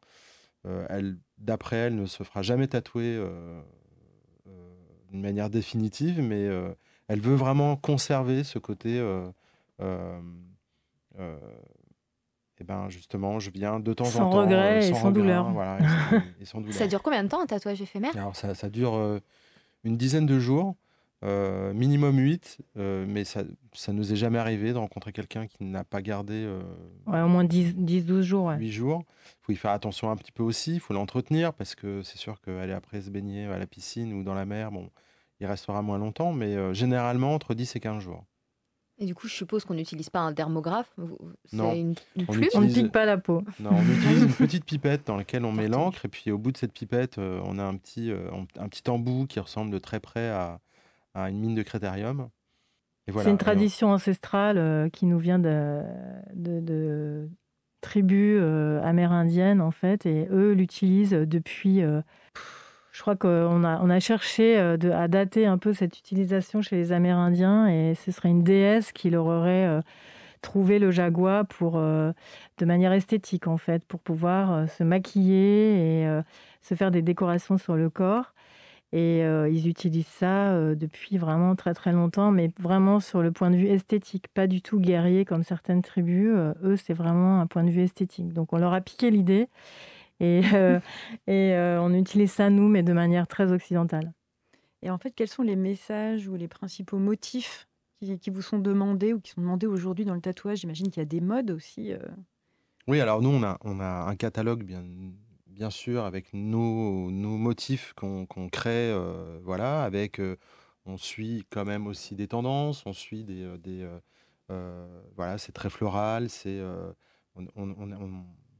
elle, 0.64 1.18
d'après 1.38 1.76
elle, 1.76 1.96
ne 1.96 2.06
se 2.06 2.22
fera 2.22 2.42
jamais 2.42 2.68
tatouer 2.68 3.22
d'une 5.10 5.20
manière 5.20 5.50
définitive, 5.50 6.20
mais 6.20 6.48
elle 7.08 7.20
veut 7.20 7.34
vraiment 7.34 7.76
conserver 7.76 8.44
ce 8.44 8.58
côté. 8.58 9.00
Et 12.60 12.64
ben 12.64 12.88
justement, 12.88 13.38
je 13.40 13.50
viens 13.50 13.80
de 13.80 13.92
temps 13.92 14.04
sans 14.04 14.26
en 14.26 14.30
temps. 14.30 14.40
Regret 14.42 14.82
sans, 14.82 14.96
et 14.96 15.00
sans 15.00 15.10
douleur. 15.10 15.50
Voilà, 15.52 15.78
et 16.40 16.44
sans, 16.44 16.60
douleur. 16.60 16.74
Ça 16.74 16.86
dure 16.86 17.02
combien 17.02 17.24
de 17.24 17.28
temps 17.28 17.40
un 17.40 17.46
tatouage 17.46 17.82
éphémère? 17.82 18.16
Alors 18.16 18.36
ça, 18.36 18.54
ça 18.54 18.68
dure 18.68 19.20
une 19.82 19.96
dizaine 19.96 20.26
de 20.26 20.38
jours. 20.38 20.76
Euh, 21.24 21.72
minimum 21.72 22.18
8, 22.18 22.58
euh, 22.76 23.06
mais 23.08 23.24
ça 23.24 23.44
ne 23.44 23.92
nous 23.92 24.12
est 24.12 24.16
jamais 24.16 24.38
arrivé 24.38 24.74
de 24.74 24.78
rencontrer 24.78 25.10
quelqu'un 25.10 25.46
qui 25.46 25.64
n'a 25.64 25.82
pas 25.82 26.02
gardé. 26.02 26.34
Euh, 26.34 26.60
ouais, 27.06 27.22
au 27.22 27.28
moins 27.28 27.44
10-12 27.44 28.20
jours. 28.20 28.50
8 28.50 28.70
jours. 28.70 29.04
Il 29.26 29.44
faut 29.44 29.52
y 29.52 29.56
faire 29.56 29.70
attention 29.70 30.10
un 30.10 30.16
petit 30.16 30.32
peu 30.32 30.42
aussi, 30.42 30.74
il 30.74 30.80
faut 30.80 30.92
l'entretenir 30.92 31.54
parce 31.54 31.74
que 31.74 32.02
c'est 32.02 32.18
sûr 32.18 32.42
qu'aller 32.42 32.74
après 32.74 33.00
se 33.00 33.08
baigner 33.08 33.46
à 33.46 33.58
la 33.58 33.66
piscine 33.66 34.12
ou 34.12 34.22
dans 34.22 34.34
la 34.34 34.44
mer, 34.44 34.70
bon, 34.70 34.90
il 35.40 35.46
restera 35.46 35.80
moins 35.80 35.96
longtemps, 35.96 36.32
mais 36.32 36.74
généralement 36.74 37.34
entre 37.34 37.54
10 37.54 37.74
et 37.76 37.80
15 37.80 38.02
jours. 38.02 38.24
Et 38.98 39.06
du 39.06 39.14
coup, 39.14 39.26
je 39.26 39.34
suppose 39.34 39.64
qu'on 39.64 39.74
n'utilise 39.74 40.08
pas 40.08 40.20
un 40.20 40.30
dermographe. 40.30 40.92
Non, 41.52 41.72
une, 41.74 41.94
une 42.16 42.24
on, 42.28 42.32
plume 42.32 42.48
on 42.54 42.60
ne 42.60 42.72
pique 42.72 42.92
pas 42.92 43.04
la 43.04 43.18
peau. 43.18 43.42
Non, 43.58 43.70
on 43.72 43.82
utilise 43.82 44.22
une 44.22 44.32
petite 44.46 44.64
pipette 44.64 45.06
dans 45.06 45.16
laquelle 45.16 45.44
on 45.44 45.52
met 45.52 45.68
l'encre 45.68 46.04
et 46.04 46.08
puis 46.08 46.30
au 46.30 46.38
bout 46.38 46.52
de 46.52 46.56
cette 46.56 46.72
pipette, 46.72 47.18
on 47.18 47.58
a 47.58 47.64
un 47.64 47.76
petit, 47.76 48.12
un 48.58 48.68
petit 48.68 48.88
embout 48.88 49.26
qui 49.26 49.40
ressemble 49.40 49.72
de 49.72 49.78
très 49.78 49.98
près 49.98 50.28
à, 50.28 50.60
à 51.14 51.30
une 51.30 51.40
mine 51.40 51.54
de 51.54 51.62
critérium. 51.62 52.28
Voilà. 53.08 53.24
C'est 53.24 53.30
une 53.30 53.38
tradition 53.38 53.90
ancestrale 53.90 54.58
euh, 54.58 54.88
qui 54.88 55.06
nous 55.06 55.18
vient 55.18 55.38
de, 55.38 55.82
de, 56.34 56.60
de 56.60 57.28
tribus 57.80 58.38
euh, 58.40 58.82
amérindiennes, 58.82 59.60
en 59.60 59.70
fait, 59.70 60.06
et 60.06 60.26
eux 60.30 60.52
l'utilisent 60.52 61.12
depuis. 61.12 61.82
Euh, 61.82 62.00
je 62.94 63.00
crois 63.00 63.16
qu'on 63.16 63.64
a, 63.64 64.00
cherché 64.00 64.56
de, 64.78 64.90
à 64.90 65.08
dater 65.08 65.46
un 65.46 65.58
peu 65.58 65.74
cette 65.74 65.98
utilisation 65.98 66.62
chez 66.62 66.76
les 66.76 66.92
Amérindiens, 66.92 67.66
et 67.66 67.94
ce 67.94 68.12
serait 68.12 68.30
une 68.30 68.44
déesse 68.44 68.92
qui 68.92 69.10
leur 69.10 69.26
aurait 69.26 69.82
trouvé 70.42 70.78
le 70.78 70.90
jaguar 70.92 71.44
pour, 71.44 71.72
de 71.72 72.64
manière 72.64 72.92
esthétique, 72.92 73.48
en 73.48 73.56
fait, 73.56 73.84
pour 73.84 73.98
pouvoir 73.98 74.70
se 74.70 74.84
maquiller 74.84 76.02
et 76.02 76.20
se 76.62 76.74
faire 76.74 76.92
des 76.92 77.02
décorations 77.02 77.58
sur 77.58 77.74
le 77.74 77.90
corps. 77.90 78.32
Et 78.94 79.24
euh, 79.24 79.48
ils 79.48 79.68
utilisent 79.68 80.06
ça 80.06 80.52
euh, 80.52 80.76
depuis 80.76 81.18
vraiment 81.18 81.56
très 81.56 81.74
très 81.74 81.90
longtemps, 81.90 82.30
mais 82.30 82.52
vraiment 82.60 83.00
sur 83.00 83.22
le 83.22 83.32
point 83.32 83.50
de 83.50 83.56
vue 83.56 83.66
esthétique, 83.66 84.28
pas 84.28 84.46
du 84.46 84.62
tout 84.62 84.78
guerrier 84.78 85.24
comme 85.24 85.42
certaines 85.42 85.82
tribus. 85.82 86.30
Euh, 86.32 86.54
eux, 86.62 86.76
c'est 86.76 86.94
vraiment 86.94 87.40
un 87.40 87.48
point 87.48 87.64
de 87.64 87.70
vue 87.70 87.82
esthétique. 87.82 88.32
Donc 88.32 88.52
on 88.52 88.56
leur 88.56 88.72
a 88.72 88.80
piqué 88.80 89.10
l'idée 89.10 89.48
et, 90.20 90.40
et 91.26 91.54
on 91.80 91.92
utilise 91.94 92.32
ça 92.32 92.50
nous, 92.50 92.68
mais 92.68 92.82
de 92.82 92.92
manière 92.92 93.26
très 93.26 93.52
occidentale. 93.52 94.12
Et 94.82 94.90
en 94.90 94.98
fait, 94.98 95.12
quels 95.12 95.28
sont 95.28 95.42
les 95.42 95.56
messages 95.56 96.28
ou 96.28 96.36
les 96.36 96.48
principaux 96.48 96.98
motifs 96.98 97.66
qui, 98.00 98.18
qui 98.18 98.30
vous 98.30 98.42
sont 98.42 98.58
demandés 98.58 99.14
ou 99.14 99.20
qui 99.20 99.30
sont 99.30 99.40
demandés 99.40 99.66
aujourd'hui 99.66 100.04
dans 100.04 100.14
le 100.14 100.20
tatouage? 100.20 100.58
J'imagine 100.58 100.90
qu'il 100.90 101.00
y 101.00 101.02
a 101.02 101.06
des 101.06 101.20
modes 101.20 101.50
aussi. 101.50 101.92
Oui, 102.86 103.00
alors 103.00 103.22
nous, 103.22 103.30
on 103.30 103.42
a, 103.42 103.56
on 103.62 103.80
a 103.80 104.04
un 104.06 104.14
catalogue 104.16 104.62
bien 104.62 104.82
bien 105.54 105.70
sûr, 105.70 106.04
avec 106.04 106.34
nos, 106.34 107.10
nos 107.10 107.38
motifs 107.38 107.92
qu'on 107.94 108.26
crée, 108.50 108.90
euh, 108.90 109.38
voilà, 109.42 109.84
avec, 109.84 110.20
euh, 110.20 110.36
on 110.84 110.96
suit 110.96 111.46
quand 111.50 111.64
même 111.64 111.86
aussi 111.86 112.16
des 112.16 112.28
tendances, 112.28 112.84
on 112.86 112.92
suit 112.92 113.24
des, 113.24 113.44
euh, 113.44 113.56
des 113.58 113.88
voilà, 115.16 115.38
c'est 115.38 115.52
très 115.52 115.70
floral, 115.70 116.28
c'est, 116.28 116.60
on, 117.34 117.46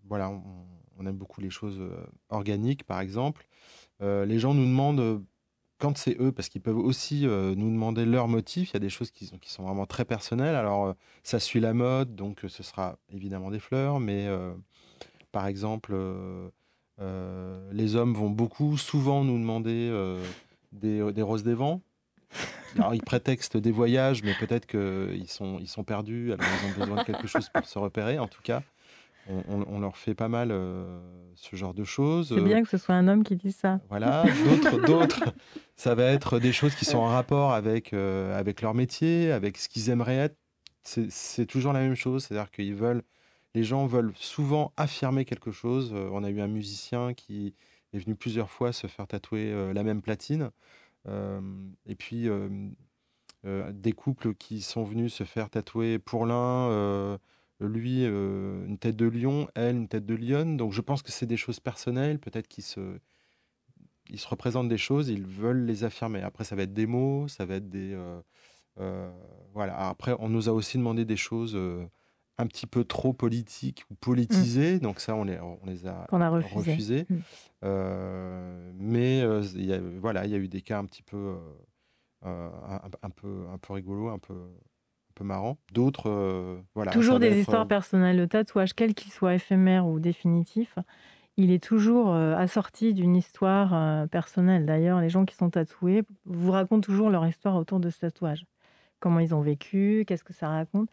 voilà, 0.08 0.30
on, 0.30 1.06
aime 1.06 1.16
beaucoup 1.16 1.40
les 1.40 1.50
choses 1.50 1.82
organiques, 2.30 2.84
par 2.84 3.00
exemple. 3.00 3.46
les 4.00 4.38
gens 4.38 4.54
nous 4.54 4.64
demandent 4.64 5.22
quand 5.78 5.98
c'est 5.98 6.16
eux, 6.18 6.32
parce 6.32 6.48
qu'ils 6.48 6.62
peuvent 6.62 6.78
aussi 6.78 7.26
nous 7.26 7.70
demander 7.70 8.06
leurs 8.06 8.28
motifs. 8.28 8.70
Il 8.70 8.74
y 8.74 8.76
a 8.78 8.80
des 8.80 8.88
choses 8.88 9.10
qui 9.10 9.26
sont, 9.26 9.62
vraiment 9.64 9.84
très 9.86 10.06
personnelles. 10.06 10.54
Alors, 10.54 10.94
ça 11.22 11.40
suit 11.40 11.60
la 11.60 11.74
mode, 11.74 12.14
donc 12.14 12.40
ce 12.48 12.62
sera 12.62 12.96
évidemment 13.10 13.50
des 13.50 13.58
fleurs, 13.58 14.00
mais 14.00 14.28
par 15.30 15.46
exemple, 15.46 15.94
euh, 17.00 17.70
les 17.72 17.96
hommes 17.96 18.14
vont 18.14 18.30
beaucoup, 18.30 18.76
souvent 18.76 19.24
nous 19.24 19.38
demander 19.38 19.88
euh, 19.90 20.22
des, 20.72 21.22
roses 21.22 21.42
des 21.42 21.54
vents. 21.54 21.80
Alors, 22.76 22.94
ils 22.94 23.02
prétextent 23.02 23.56
des 23.56 23.70
voyages, 23.70 24.22
mais 24.22 24.34
peut-être 24.34 24.66
qu'ils 24.66 25.28
sont, 25.28 25.64
sont 25.66 25.84
perdus, 25.84 26.32
alors 26.32 26.46
ils 26.46 26.66
ont 26.66 26.78
besoin 26.78 26.96
de 26.96 27.06
quelque 27.06 27.26
chose 27.26 27.48
pour 27.52 27.64
se 27.64 27.78
repérer. 27.78 28.18
En 28.18 28.28
tout 28.28 28.42
cas, 28.42 28.62
on, 29.28 29.80
leur 29.80 29.96
fait 29.96 30.14
pas 30.14 30.28
mal 30.28 30.50
euh, 30.50 31.00
ce 31.34 31.56
genre 31.56 31.74
de 31.74 31.84
choses. 31.84 32.34
C'est 32.34 32.42
bien 32.42 32.62
que 32.62 32.68
ce 32.68 32.76
soit 32.76 32.94
un 32.94 33.08
homme 33.08 33.24
qui 33.24 33.36
dise 33.36 33.56
ça. 33.56 33.80
Voilà, 33.88 34.24
d'autres, 34.44 34.80
d'autres, 34.86 35.34
ça 35.76 35.94
va 35.94 36.04
être 36.04 36.38
des 36.38 36.52
choses 36.52 36.74
qui 36.74 36.84
sont 36.84 36.98
en 36.98 37.08
rapport 37.08 37.52
avec, 37.52 37.92
avec 37.92 38.62
leur 38.62 38.74
métier, 38.74 39.32
avec 39.32 39.56
ce 39.56 39.68
qu'ils 39.68 39.90
aimeraient 39.90 40.16
être. 40.16 40.36
C'est 40.82 41.46
toujours 41.46 41.72
la 41.72 41.80
même 41.80 41.94
chose, 41.94 42.24
c'est-à-dire 42.24 42.50
qu'ils 42.50 42.74
veulent 42.74 43.02
les 43.54 43.62
gens 43.62 43.86
veulent 43.86 44.12
souvent 44.16 44.72
affirmer 44.76 45.24
quelque 45.24 45.52
chose. 45.52 45.92
Euh, 45.94 46.08
on 46.12 46.24
a 46.24 46.30
eu 46.30 46.40
un 46.40 46.48
musicien 46.48 47.14
qui 47.14 47.54
est 47.92 47.98
venu 47.98 48.16
plusieurs 48.16 48.50
fois 48.50 48.72
se 48.72 48.86
faire 48.86 49.06
tatouer 49.06 49.52
euh, 49.52 49.72
la 49.72 49.82
même 49.82 50.02
platine. 50.02 50.50
Euh, 51.06 51.40
et 51.86 51.94
puis 51.94 52.28
des 53.44 53.92
couples 53.92 54.34
qui 54.34 54.62
sont 54.62 54.84
venus 54.84 55.12
se 55.12 55.24
faire 55.24 55.50
tatouer 55.50 55.98
pour 55.98 56.24
l'un, 56.24 57.18
lui 57.66 58.04
une 58.04 58.78
tête 58.78 58.96
de 58.96 59.06
lion, 59.06 59.48
elle 59.54 59.76
une 59.76 59.88
tête 59.88 60.06
de 60.06 60.14
lionne. 60.14 60.56
Donc 60.56 60.72
je 60.72 60.80
pense 60.80 61.02
que 61.02 61.12
c'est 61.12 61.26
des 61.26 61.36
choses 61.36 61.60
personnelles, 61.60 62.18
peut-être 62.18 62.48
qu'ils 62.48 62.64
se, 62.64 62.98
ils 64.10 64.18
se 64.18 64.28
représentent 64.28 64.68
des 64.68 64.78
choses, 64.78 65.08
ils 65.08 65.26
veulent 65.26 65.64
les 65.64 65.84
affirmer. 65.84 66.22
Après, 66.22 66.44
ça 66.44 66.56
va 66.56 66.62
être 66.62 66.74
des 66.74 66.86
mots, 66.86 67.28
ça 67.28 67.44
va 67.44 67.56
être 67.56 67.68
des. 67.68 67.96
voilà. 69.52 69.88
Après, 69.88 70.14
on 70.18 70.28
nous 70.28 70.48
a 70.48 70.52
aussi 70.52 70.78
demandé 70.78 71.04
des 71.04 71.16
choses 71.16 71.58
un 72.38 72.46
petit 72.46 72.66
peu 72.66 72.84
trop 72.84 73.12
politique 73.12 73.84
ou 73.90 73.94
politisé, 73.94 74.76
mmh. 74.76 74.78
donc 74.80 75.00
ça 75.00 75.14
on 75.14 75.24
les, 75.24 75.38
on 75.38 75.60
les 75.66 75.86
a, 75.86 76.06
a 76.10 76.28
refusés. 76.30 77.06
Mmh. 77.08 77.16
Euh, 77.64 78.72
mais 78.76 79.22
euh, 79.22 79.42
y 79.54 79.72
a, 79.72 79.80
voilà, 80.00 80.24
il 80.26 80.32
y 80.32 80.34
a 80.34 80.38
eu 80.38 80.48
des 80.48 80.60
cas 80.60 80.78
un 80.78 80.84
petit 80.84 81.02
peu, 81.02 81.36
euh, 82.24 82.50
un, 83.02 83.10
peu, 83.10 83.46
un 83.52 83.58
peu 83.58 83.72
rigolo, 83.72 84.08
un 84.08 84.18
peu, 84.18 84.34
peu 85.14 85.24
marrant. 85.24 85.56
D'autres, 85.72 86.62
voilà. 86.74 86.90
Toujours 86.92 87.18
des 87.18 87.38
histoires 87.38 87.66
personnelles. 87.66 88.16
Le 88.16 88.26
tatouage, 88.26 88.74
quel 88.74 88.94
qu'il 88.94 89.12
soit 89.12 89.34
éphémère 89.34 89.86
ou 89.86 90.00
définitif, 90.00 90.78
il 91.36 91.50
est 91.50 91.62
toujours 91.62 92.14
assorti 92.14 92.94
d'une 92.94 93.16
histoire 93.16 94.08
personnelle. 94.08 94.66
D'ailleurs, 94.66 95.00
les 95.00 95.08
gens 95.08 95.24
qui 95.24 95.34
sont 95.34 95.50
tatoués 95.50 96.02
vous 96.24 96.50
racontent 96.50 96.80
toujours 96.80 97.10
leur 97.10 97.26
histoire 97.26 97.56
autour 97.56 97.80
de 97.80 97.90
ce 97.90 98.00
tatouage. 98.00 98.46
Comment 99.00 99.20
ils 99.20 99.34
ont 99.34 99.40
vécu, 99.40 100.04
qu'est-ce 100.06 100.24
que 100.24 100.32
ça 100.32 100.48
raconte. 100.48 100.88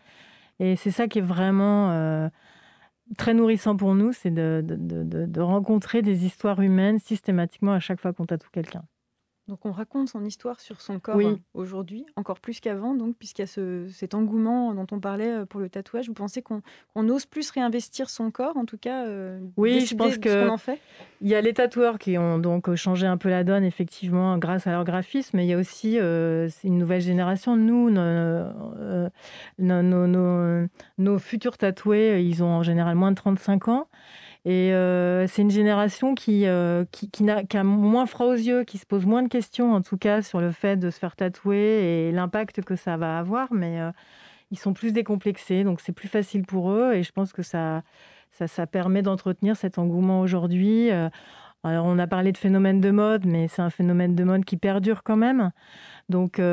Et 0.62 0.76
c'est 0.76 0.92
ça 0.92 1.08
qui 1.08 1.18
est 1.18 1.24
vraiment 1.24 1.92
euh, 1.92 2.30
très 3.18 3.34
nourrissant 3.34 3.76
pour 3.76 3.96
nous, 3.96 4.14
c'est 4.14 4.30
de, 4.30 4.64
de, 4.64 4.76
de, 5.26 5.42
rencontrer 5.42 6.04
des 6.04 6.24
histoires 6.24 6.62
humaines 6.62 7.00
systématiquement 7.00 7.74
à 7.74 7.80
chaque 7.80 8.00
fois 8.00 8.14
qu'on 8.14 8.28
tatoue 8.28 8.52
quelqu'un. 8.52 8.84
Donc 9.52 9.66
on 9.66 9.74
raconte 9.74 10.08
son 10.08 10.24
histoire 10.24 10.62
sur 10.62 10.80
son 10.80 10.98
corps 11.02 11.20
euh, 11.20 11.36
aujourd'hui, 11.54 12.06
encore 12.16 12.40
plus 12.40 12.62
qu'avant, 12.62 12.96
donc 12.96 13.18
puisqu'il 13.18 13.42
y 13.42 13.44
a 13.44 13.48
ce, 13.48 13.86
cet 13.92 14.14
engouement 14.14 14.74
dont 14.74 14.88
on 14.94 15.02
parlait 15.02 15.30
euh, 15.30 15.46
pour 15.46 15.60
le 15.60 15.68
tatouage. 15.68 16.08
Vous 16.08 16.14
pensez 16.14 16.42
qu'on 16.42 16.62
ose 16.96 17.26
plus 17.26 17.52
réinvestir 17.52 18.10
son 18.10 18.32
corps, 18.32 18.56
en 18.56 18.64
tout 18.64 18.78
cas 18.78 19.08
euh, 19.08 19.42
Oui, 19.58 19.86
je 19.86 19.94
pense 19.94 20.18
que 20.20 20.50
il 21.20 21.28
y 21.28 21.36
a 21.36 21.42
les 21.42 21.54
tatoueurs 21.54 22.00
qui 22.00 22.18
ont 22.18 22.40
donc 22.40 22.74
changé 22.76 23.06
un 23.06 23.18
peu 23.18 23.28
la 23.28 23.44
donne, 23.44 23.66
effectivement, 23.66 24.38
grâce 24.38 24.68
à 24.68 24.72
leur 24.72 24.86
graphisme, 24.86 25.36
mais 25.36 25.46
il 25.46 25.50
y 25.50 25.54
a 25.54 25.58
aussi 25.58 25.98
une 25.98 26.78
nouvelle 26.78 27.02
génération. 27.02 27.58
Nous, 27.58 27.90
nos, 27.90 28.48
nos, 29.60 30.68
nos, 30.98 31.20
futurs 31.20 31.58
tatoués, 31.58 32.24
ils 32.24 32.42
ont 32.42 32.52
en 32.52 32.64
général 32.64 32.96
moins 32.96 33.12
de 33.12 33.18
35 33.18 33.68
ans. 33.68 33.90
Et 34.44 34.74
euh, 34.74 35.28
c'est 35.28 35.44
une 35.44 35.52
génération 35.52 36.16
qui, 36.16 36.48
euh, 36.48 36.84
qui, 36.92 37.12
qui, 37.12 37.30
a, 37.30 37.64
moins 37.64 38.08
froid 38.08 38.28
aux 38.28 38.34
yeux, 38.34 38.64
qui 38.64 38.80
se 38.80 38.88
pose 38.88 39.06
moins 39.06 39.22
de 39.22 39.28
questions, 39.28 39.74
en 39.74 39.82
tout 39.82 39.98
cas, 39.98 40.24
sur 40.24 40.42
le 40.42 40.52
fait 40.52 40.78
de 40.78 40.90
se 40.90 40.98
faire 40.98 41.16
tatouer 41.16 42.08
et 42.08 42.12
l'impact 42.12 42.62
que 42.64 42.76
ça 42.76 42.98
va 42.98 43.20
avoir. 43.20 43.54
Mais 43.54 43.80
euh, 43.80 43.92
ils 44.50 44.58
sont 44.58 44.74
plus 44.74 44.94
décomplexés, 44.94 45.64
donc 45.64 45.80
c'est 45.80 45.92
plus 45.92 46.08
facile 46.08 46.44
pour 46.46 46.72
eux. 46.72 46.94
Et 46.94 47.04
je 47.04 47.12
pense 47.12 47.34
que 47.34 47.44
ça, 47.44 47.84
ça, 48.32 48.48
ça 48.48 48.66
permet 48.68 49.04
d'entretenir 49.04 49.56
cet 49.56 49.78
engouement 49.78 50.22
aujourd'hui. 50.22 50.90
alors, 51.64 51.86
on 51.86 52.00
a 52.00 52.08
parlé 52.08 52.32
de 52.32 52.38
phénomène 52.38 52.82
de 52.82 52.92
mode, 52.92 53.26
mais 53.28 53.48
c'est 53.48 53.62
un 53.62 53.70
phénomène 53.70 54.16
de 54.16 54.24
mode 54.24 54.46
qui 54.46 54.58
perdure 54.58 55.04
quand 55.04 55.18
même. 55.18 55.52
Donc, 56.10 56.40
nous, 56.40 56.44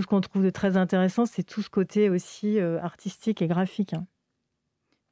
ce 0.00 0.06
qu'on 0.06 0.20
trouve 0.22 0.44
de 0.44 0.50
très 0.50 0.76
intéressant, 0.78 1.26
c'est 1.26 1.42
tout 1.42 1.62
ce 1.62 1.70
côté 1.70 2.08
aussi 2.10 2.58
artistique 2.60 3.42
et 3.42 3.48
graphique. 3.48 3.94
Hein. 3.94 4.06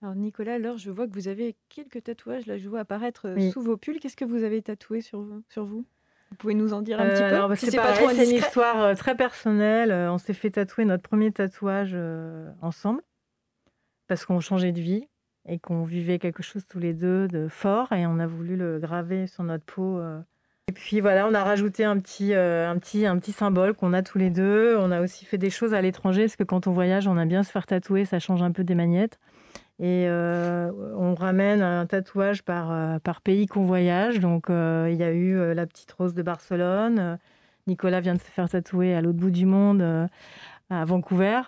Alors 0.00 0.14
Nicolas, 0.14 0.54
alors 0.54 0.78
je 0.78 0.90
vois 0.90 1.08
que 1.08 1.12
vous 1.12 1.26
avez 1.26 1.56
quelques 1.68 2.04
tatouages, 2.04 2.46
là 2.46 2.56
je 2.56 2.68
vois 2.68 2.80
apparaître 2.80 3.26
euh, 3.26 3.50
sous 3.50 3.60
vos 3.60 3.76
pulls. 3.76 3.98
Qu'est-ce 3.98 4.16
que 4.16 4.24
vous 4.24 4.44
avez 4.44 4.62
tatoué 4.62 5.00
sur 5.00 5.20
vous, 5.20 5.42
sur 5.48 5.64
vous? 5.64 5.84
Vous 6.30 6.36
pouvez 6.36 6.54
nous 6.54 6.72
en 6.72 6.82
dire 6.82 7.00
un 7.00 7.08
petit 7.08 7.22
euh, 7.22 7.48
peu 7.48 7.56
C'est 7.56 8.30
une 8.30 8.36
histoire 8.36 8.80
euh, 8.80 8.94
très 8.94 9.16
personnelle. 9.16 9.90
On 9.92 10.18
s'est 10.18 10.34
fait 10.34 10.50
tatouer 10.50 10.84
notre 10.84 11.02
premier 11.02 11.32
tatouage 11.32 11.96
ensemble 12.60 13.02
parce 14.06 14.24
qu'on 14.24 14.40
changeait 14.40 14.72
de 14.72 14.80
vie 14.80 15.08
et 15.48 15.58
qu'on 15.58 15.84
vivait 15.84 16.18
quelque 16.18 16.42
chose 16.42 16.64
tous 16.66 16.78
les 16.78 16.92
deux 16.92 17.26
de 17.26 17.48
fort 17.48 17.92
et 17.92 18.06
on 18.06 18.18
a 18.18 18.26
voulu 18.26 18.56
le 18.56 18.78
graver 18.78 19.26
sur 19.26 19.42
notre 19.42 19.64
peau 19.64 20.00
Et 20.68 20.72
puis 20.72 21.00
voilà, 21.00 21.26
on 21.26 21.32
a 21.32 21.42
rajouté 21.42 21.84
un 21.84 21.98
petit, 21.98 22.34
euh, 22.34 22.70
un 22.70 22.78
petit, 22.78 23.06
un 23.06 23.18
petit 23.18 23.32
symbole 23.32 23.72
qu'on 23.72 23.94
a 23.94 24.02
tous 24.02 24.18
les 24.18 24.28
deux. 24.28 24.76
On 24.78 24.90
a 24.90 25.00
aussi 25.00 25.24
fait 25.24 25.38
des 25.38 25.48
choses 25.48 25.72
à 25.72 25.80
l'étranger, 25.80 26.24
parce 26.24 26.36
que 26.36 26.44
quand 26.44 26.66
on 26.66 26.72
voyage, 26.72 27.08
on 27.08 27.18
aime 27.18 27.28
bien 27.28 27.42
se 27.42 27.50
faire 27.50 27.64
tatouer, 27.64 28.04
ça 28.04 28.18
change 28.18 28.42
un 28.42 28.52
peu 28.52 28.64
des 28.64 28.74
magnettes. 28.74 29.18
Et 29.80 30.08
euh, 30.08 30.72
on 30.96 31.14
ramène 31.14 31.62
un 31.62 31.86
tatouage 31.86 32.42
par, 32.42 32.72
euh, 32.72 32.98
par 32.98 33.20
pays 33.20 33.46
qu'on 33.46 33.64
voyage. 33.64 34.18
Donc 34.18 34.46
il 34.48 34.96
y 34.96 35.02
a 35.02 35.12
eu 35.12 35.54
la 35.54 35.66
petite 35.66 35.92
rose 35.92 36.14
de 36.14 36.22
Barcelone. 36.22 37.18
Nicolas 37.66 38.00
vient 38.00 38.14
de 38.14 38.20
se 38.20 38.24
faire 38.24 38.48
tatouer 38.48 38.94
à 38.94 39.00
l'autre 39.00 39.18
bout 39.18 39.30
du 39.30 39.46
monde, 39.46 40.08
à 40.70 40.84
Vancouver. 40.84 41.42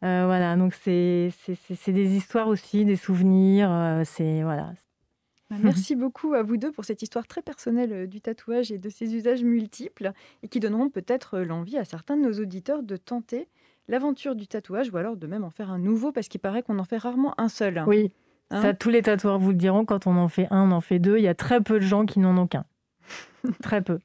voilà, 0.00 0.56
donc 0.56 0.74
c'est 0.74 1.32
des 1.88 2.16
histoires 2.16 2.48
aussi, 2.48 2.84
des 2.84 2.96
souvenirs. 2.96 4.02
c'est 4.04 4.42
voilà, 4.42 4.72
bah, 5.52 5.58
merci 5.62 5.96
beaucoup 5.96 6.32
à 6.32 6.42
vous 6.42 6.56
deux 6.56 6.72
pour 6.72 6.86
cette 6.86 7.02
histoire 7.02 7.26
très 7.26 7.42
personnelle 7.42 7.92
euh, 7.92 8.06
du 8.06 8.22
tatouage 8.22 8.72
et 8.72 8.78
de 8.78 8.88
ses 8.88 9.14
usages 9.14 9.42
multiples 9.42 10.12
et 10.42 10.48
qui 10.48 10.60
donneront 10.60 10.88
peut-être 10.88 11.34
euh, 11.34 11.44
l'envie 11.44 11.76
à 11.76 11.84
certains 11.84 12.16
de 12.16 12.22
nos 12.22 12.40
auditeurs 12.40 12.82
de 12.82 12.96
tenter 12.96 13.48
l'aventure 13.88 14.34
du 14.34 14.46
tatouage 14.46 14.90
ou 14.90 14.96
alors 14.96 15.16
de 15.16 15.26
même 15.26 15.44
en 15.44 15.50
faire 15.50 15.70
un 15.70 15.78
nouveau 15.78 16.12
parce 16.12 16.28
qu'il 16.28 16.40
paraît 16.40 16.62
qu'on 16.62 16.78
en 16.78 16.84
fait 16.84 16.98
rarement 16.98 17.34
un 17.38 17.48
seul. 17.48 17.82
Oui, 17.86 18.12
hein 18.50 18.62
ça 18.62 18.74
tous 18.74 18.90
les 18.90 19.02
tatoueurs 19.02 19.38
vous 19.38 19.50
le 19.50 19.56
diront, 19.56 19.84
quand 19.84 20.06
on 20.06 20.16
en 20.16 20.28
fait 20.28 20.46
un, 20.50 20.70
on 20.70 20.72
en 20.72 20.80
fait 20.80 20.98
deux. 20.98 21.18
Il 21.18 21.24
y 21.24 21.28
a 21.28 21.34
très 21.34 21.60
peu 21.60 21.78
de 21.78 21.84
gens 21.84 22.06
qui 22.06 22.18
n'en 22.18 22.36
ont 22.36 22.46
qu'un. 22.46 22.64
très 23.62 23.82
peu. 23.82 23.98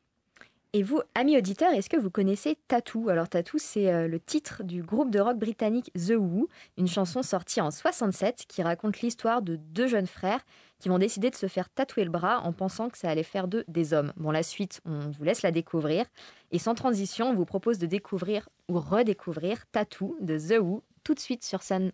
Et 0.73 0.83
vous, 0.83 1.01
amis 1.15 1.37
auditeurs, 1.37 1.71
est-ce 1.71 1.89
que 1.89 1.97
vous 1.97 2.09
connaissez 2.09 2.57
Tattoo? 2.67 3.09
Alors 3.09 3.29
Tattoo, 3.29 3.57
c'est 3.57 3.91
euh, 3.91 4.07
le 4.07 4.19
titre 4.19 4.63
du 4.63 4.83
groupe 4.83 5.09
de 5.09 5.19
rock 5.19 5.37
britannique 5.37 5.91
The 5.93 6.15
Who, 6.17 6.49
une 6.77 6.87
chanson 6.87 7.23
sortie 7.23 7.61
en 7.61 7.71
67 7.71 8.45
qui 8.47 8.61
raconte 8.61 8.99
l'histoire 8.99 9.41
de 9.41 9.55
deux 9.55 9.87
jeunes 9.87 10.07
frères 10.07 10.41
qui 10.79 10.89
vont 10.89 10.99
décider 10.99 11.29
de 11.29 11.35
se 11.35 11.47
faire 11.47 11.69
tatouer 11.69 12.03
le 12.03 12.11
bras 12.11 12.41
en 12.41 12.53
pensant 12.53 12.89
que 12.89 12.97
ça 12.97 13.09
allait 13.09 13.23
faire 13.23 13.47
d'eux 13.47 13.63
des 13.67 13.93
hommes. 13.93 14.13
Bon, 14.17 14.31
la 14.31 14.43
suite, 14.43 14.81
on 14.85 15.09
vous 15.09 15.23
laisse 15.23 15.41
la 15.41 15.51
découvrir. 15.51 16.05
Et 16.51 16.59
sans 16.59 16.75
transition, 16.75 17.29
on 17.29 17.33
vous 17.33 17.45
propose 17.45 17.79
de 17.79 17.85
découvrir 17.85 18.49
ou 18.69 18.79
redécouvrir 18.79 19.65
Tattoo 19.71 20.15
de 20.21 20.37
The 20.37 20.59
Who 20.61 20.83
tout 21.03 21.13
de 21.13 21.19
suite 21.19 21.43
sur 21.43 21.63
scène. 21.63 21.91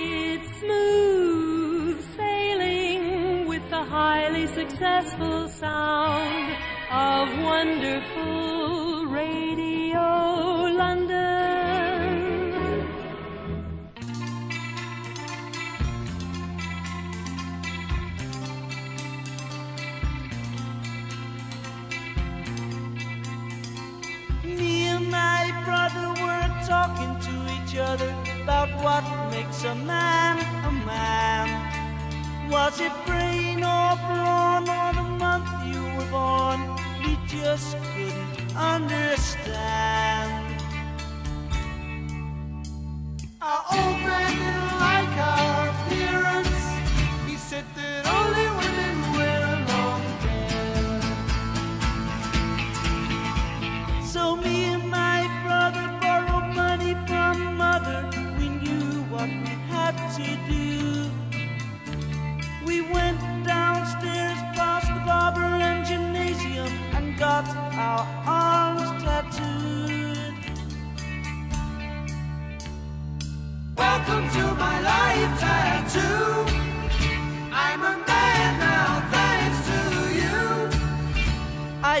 It's 0.00 0.60
smooth 0.60 2.00
sailing 2.16 3.46
with 3.48 3.68
the 3.70 3.82
highly 3.82 4.46
successful 4.46 5.48
sound 5.48 6.52
of 6.90 7.28
wonderful 7.44 9.06
radio 9.06 9.77
makes 29.48 29.64
a 29.64 29.74
man 29.74 30.38
a 30.64 30.72
man. 30.84 32.50
Was 32.50 32.80
it 32.80 33.07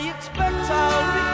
expect 0.00 0.54
I'll 0.70 1.06
regret 1.06 1.27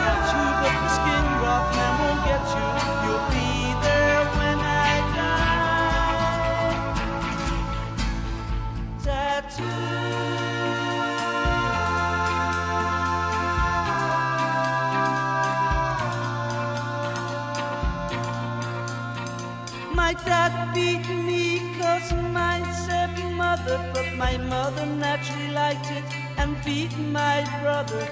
mother 24.55 24.87
naturally 24.87 25.51
liked 25.51 25.91
it 25.99 26.05
and 26.41 26.51
beat 26.65 26.93
my 27.21 27.39
brother 27.61 28.03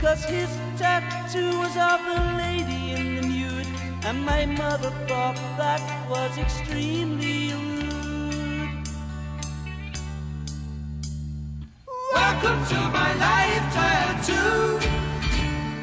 cause 0.00 0.24
his 0.24 0.50
tattoo 0.76 1.50
was 1.62 1.74
of 1.90 1.98
the 2.10 2.20
lady 2.44 2.82
in 2.96 3.04
the 3.16 3.24
nude 3.34 3.70
and 4.06 4.18
my 4.32 4.42
mother 4.44 4.90
thought 5.08 5.38
that 5.60 5.82
was 6.12 6.32
extremely 6.44 7.38
rude. 7.52 8.70
Welcome 12.18 12.60
to 12.72 12.80
my 12.98 13.10
life 13.28 13.66
tattoo. 13.76 14.58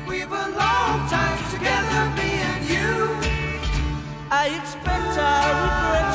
We've 0.09 0.33
a 0.43 0.47
long 0.63 0.97
time 1.15 1.41
together, 1.53 2.01
me 2.19 2.31
and 2.51 2.63
you. 2.73 2.91
I 4.43 4.45
expect 4.59 5.13
I 5.17 5.45
regret 5.63 6.08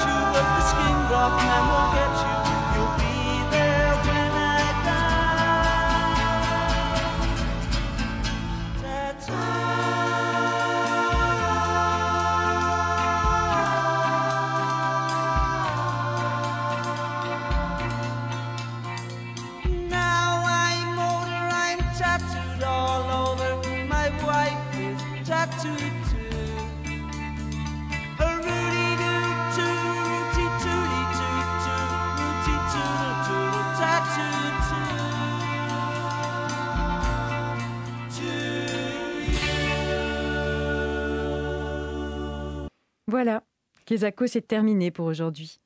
Kezako, 43.86 44.26
c'est 44.26 44.46
terminé 44.46 44.90
pour 44.90 45.06
aujourd'hui. 45.06 45.60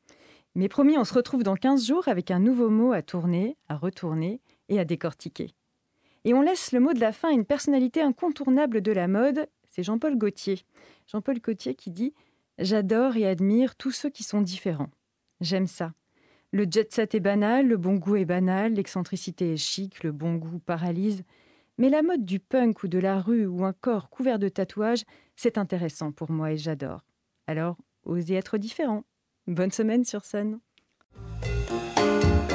Mais 0.54 0.68
promis, 0.68 0.98
on 0.98 1.04
se 1.04 1.14
retrouve 1.14 1.44
dans 1.44 1.54
15 1.54 1.87
jours 1.87 2.09
avec 2.09 2.31
un 2.31 2.40
nouveau 2.40 2.68
mot 2.68 2.92
à 2.92 3.02
tourner, 3.02 3.57
à 3.68 3.76
retourner 3.76 4.40
et 4.68 4.81
à 4.81 4.85
décortiquer. 4.85 5.54
Et 6.24 6.35
on 6.35 6.42
laisse 6.42 6.72
le 6.72 6.81
mot 6.81 6.92
de 6.92 7.00
la 7.00 7.12
fin 7.12 7.31
à 7.31 7.33
une 7.33 7.44
personnalité 7.44 8.00
incontournable 8.00 8.81
de 8.81 8.92
la 8.92 9.07
mode, 9.07 9.48
c'est 9.70 9.85
Jean-Paul 9.85 10.18
Gaultier. 10.18 10.61
Jean-Paul 11.07 11.40
Gaultier 11.40 11.74
qui 11.74 11.90
dit 11.90 12.12
J'adore 12.59 13.16
et 13.16 13.26
admire 13.26 13.76
tous 13.76 13.92
ceux 13.92 14.11
qui 14.11 14.24
sont 14.24 14.40
différents. 14.40 14.90
J'aime 15.40 15.68
ça. 15.68 15.92
Le 16.50 16.66
jet 16.68 16.92
set 16.92 17.14
est 17.14 17.20
banal, 17.20 17.68
le 17.68 17.76
bon 17.76 17.94
goût 17.94 18.16
est 18.16 18.24
banal, 18.24 18.72
l'excentricité 18.72 19.52
est 19.52 19.59
chic, 19.59 20.02
le 20.02 20.11
bon 20.11 20.35
goût 20.35 20.59
paralyse. 20.59 21.22
Mais 21.76 21.90
la 21.90 22.02
mode 22.02 22.24
du 22.24 22.40
punk 22.40 22.83
ou 22.83 22.88
de 22.88 22.98
la 22.98 23.20
rue 23.20 23.46
ou 23.46 23.64
un 23.64 23.72
corps 23.72 24.11
couvert 24.11 24.40
de 24.40 24.48
tatouages, 24.48 25.04
c'est 25.37 25.59
intéressant 25.59 26.11
pour 26.11 26.33
moi 26.33 26.50
et 26.50 26.57
j'adore. 26.57 27.04
Alors, 27.46 27.76
osez 28.09 28.35
être 28.35 28.59
différent. 28.59 29.05
Bonne 29.47 29.71
semaine 29.71 30.05
sur 30.05 30.25
scène. 30.25 30.59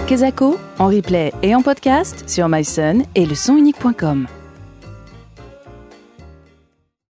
Kezako, 0.08 0.58
en 0.80 0.88
replay 0.88 1.32
et 1.42 1.56
en 1.56 1.62
podcast 1.62 2.28
sur 2.28 2.50
myson 2.50 3.04
et 3.16 3.26
le. 3.26 4.43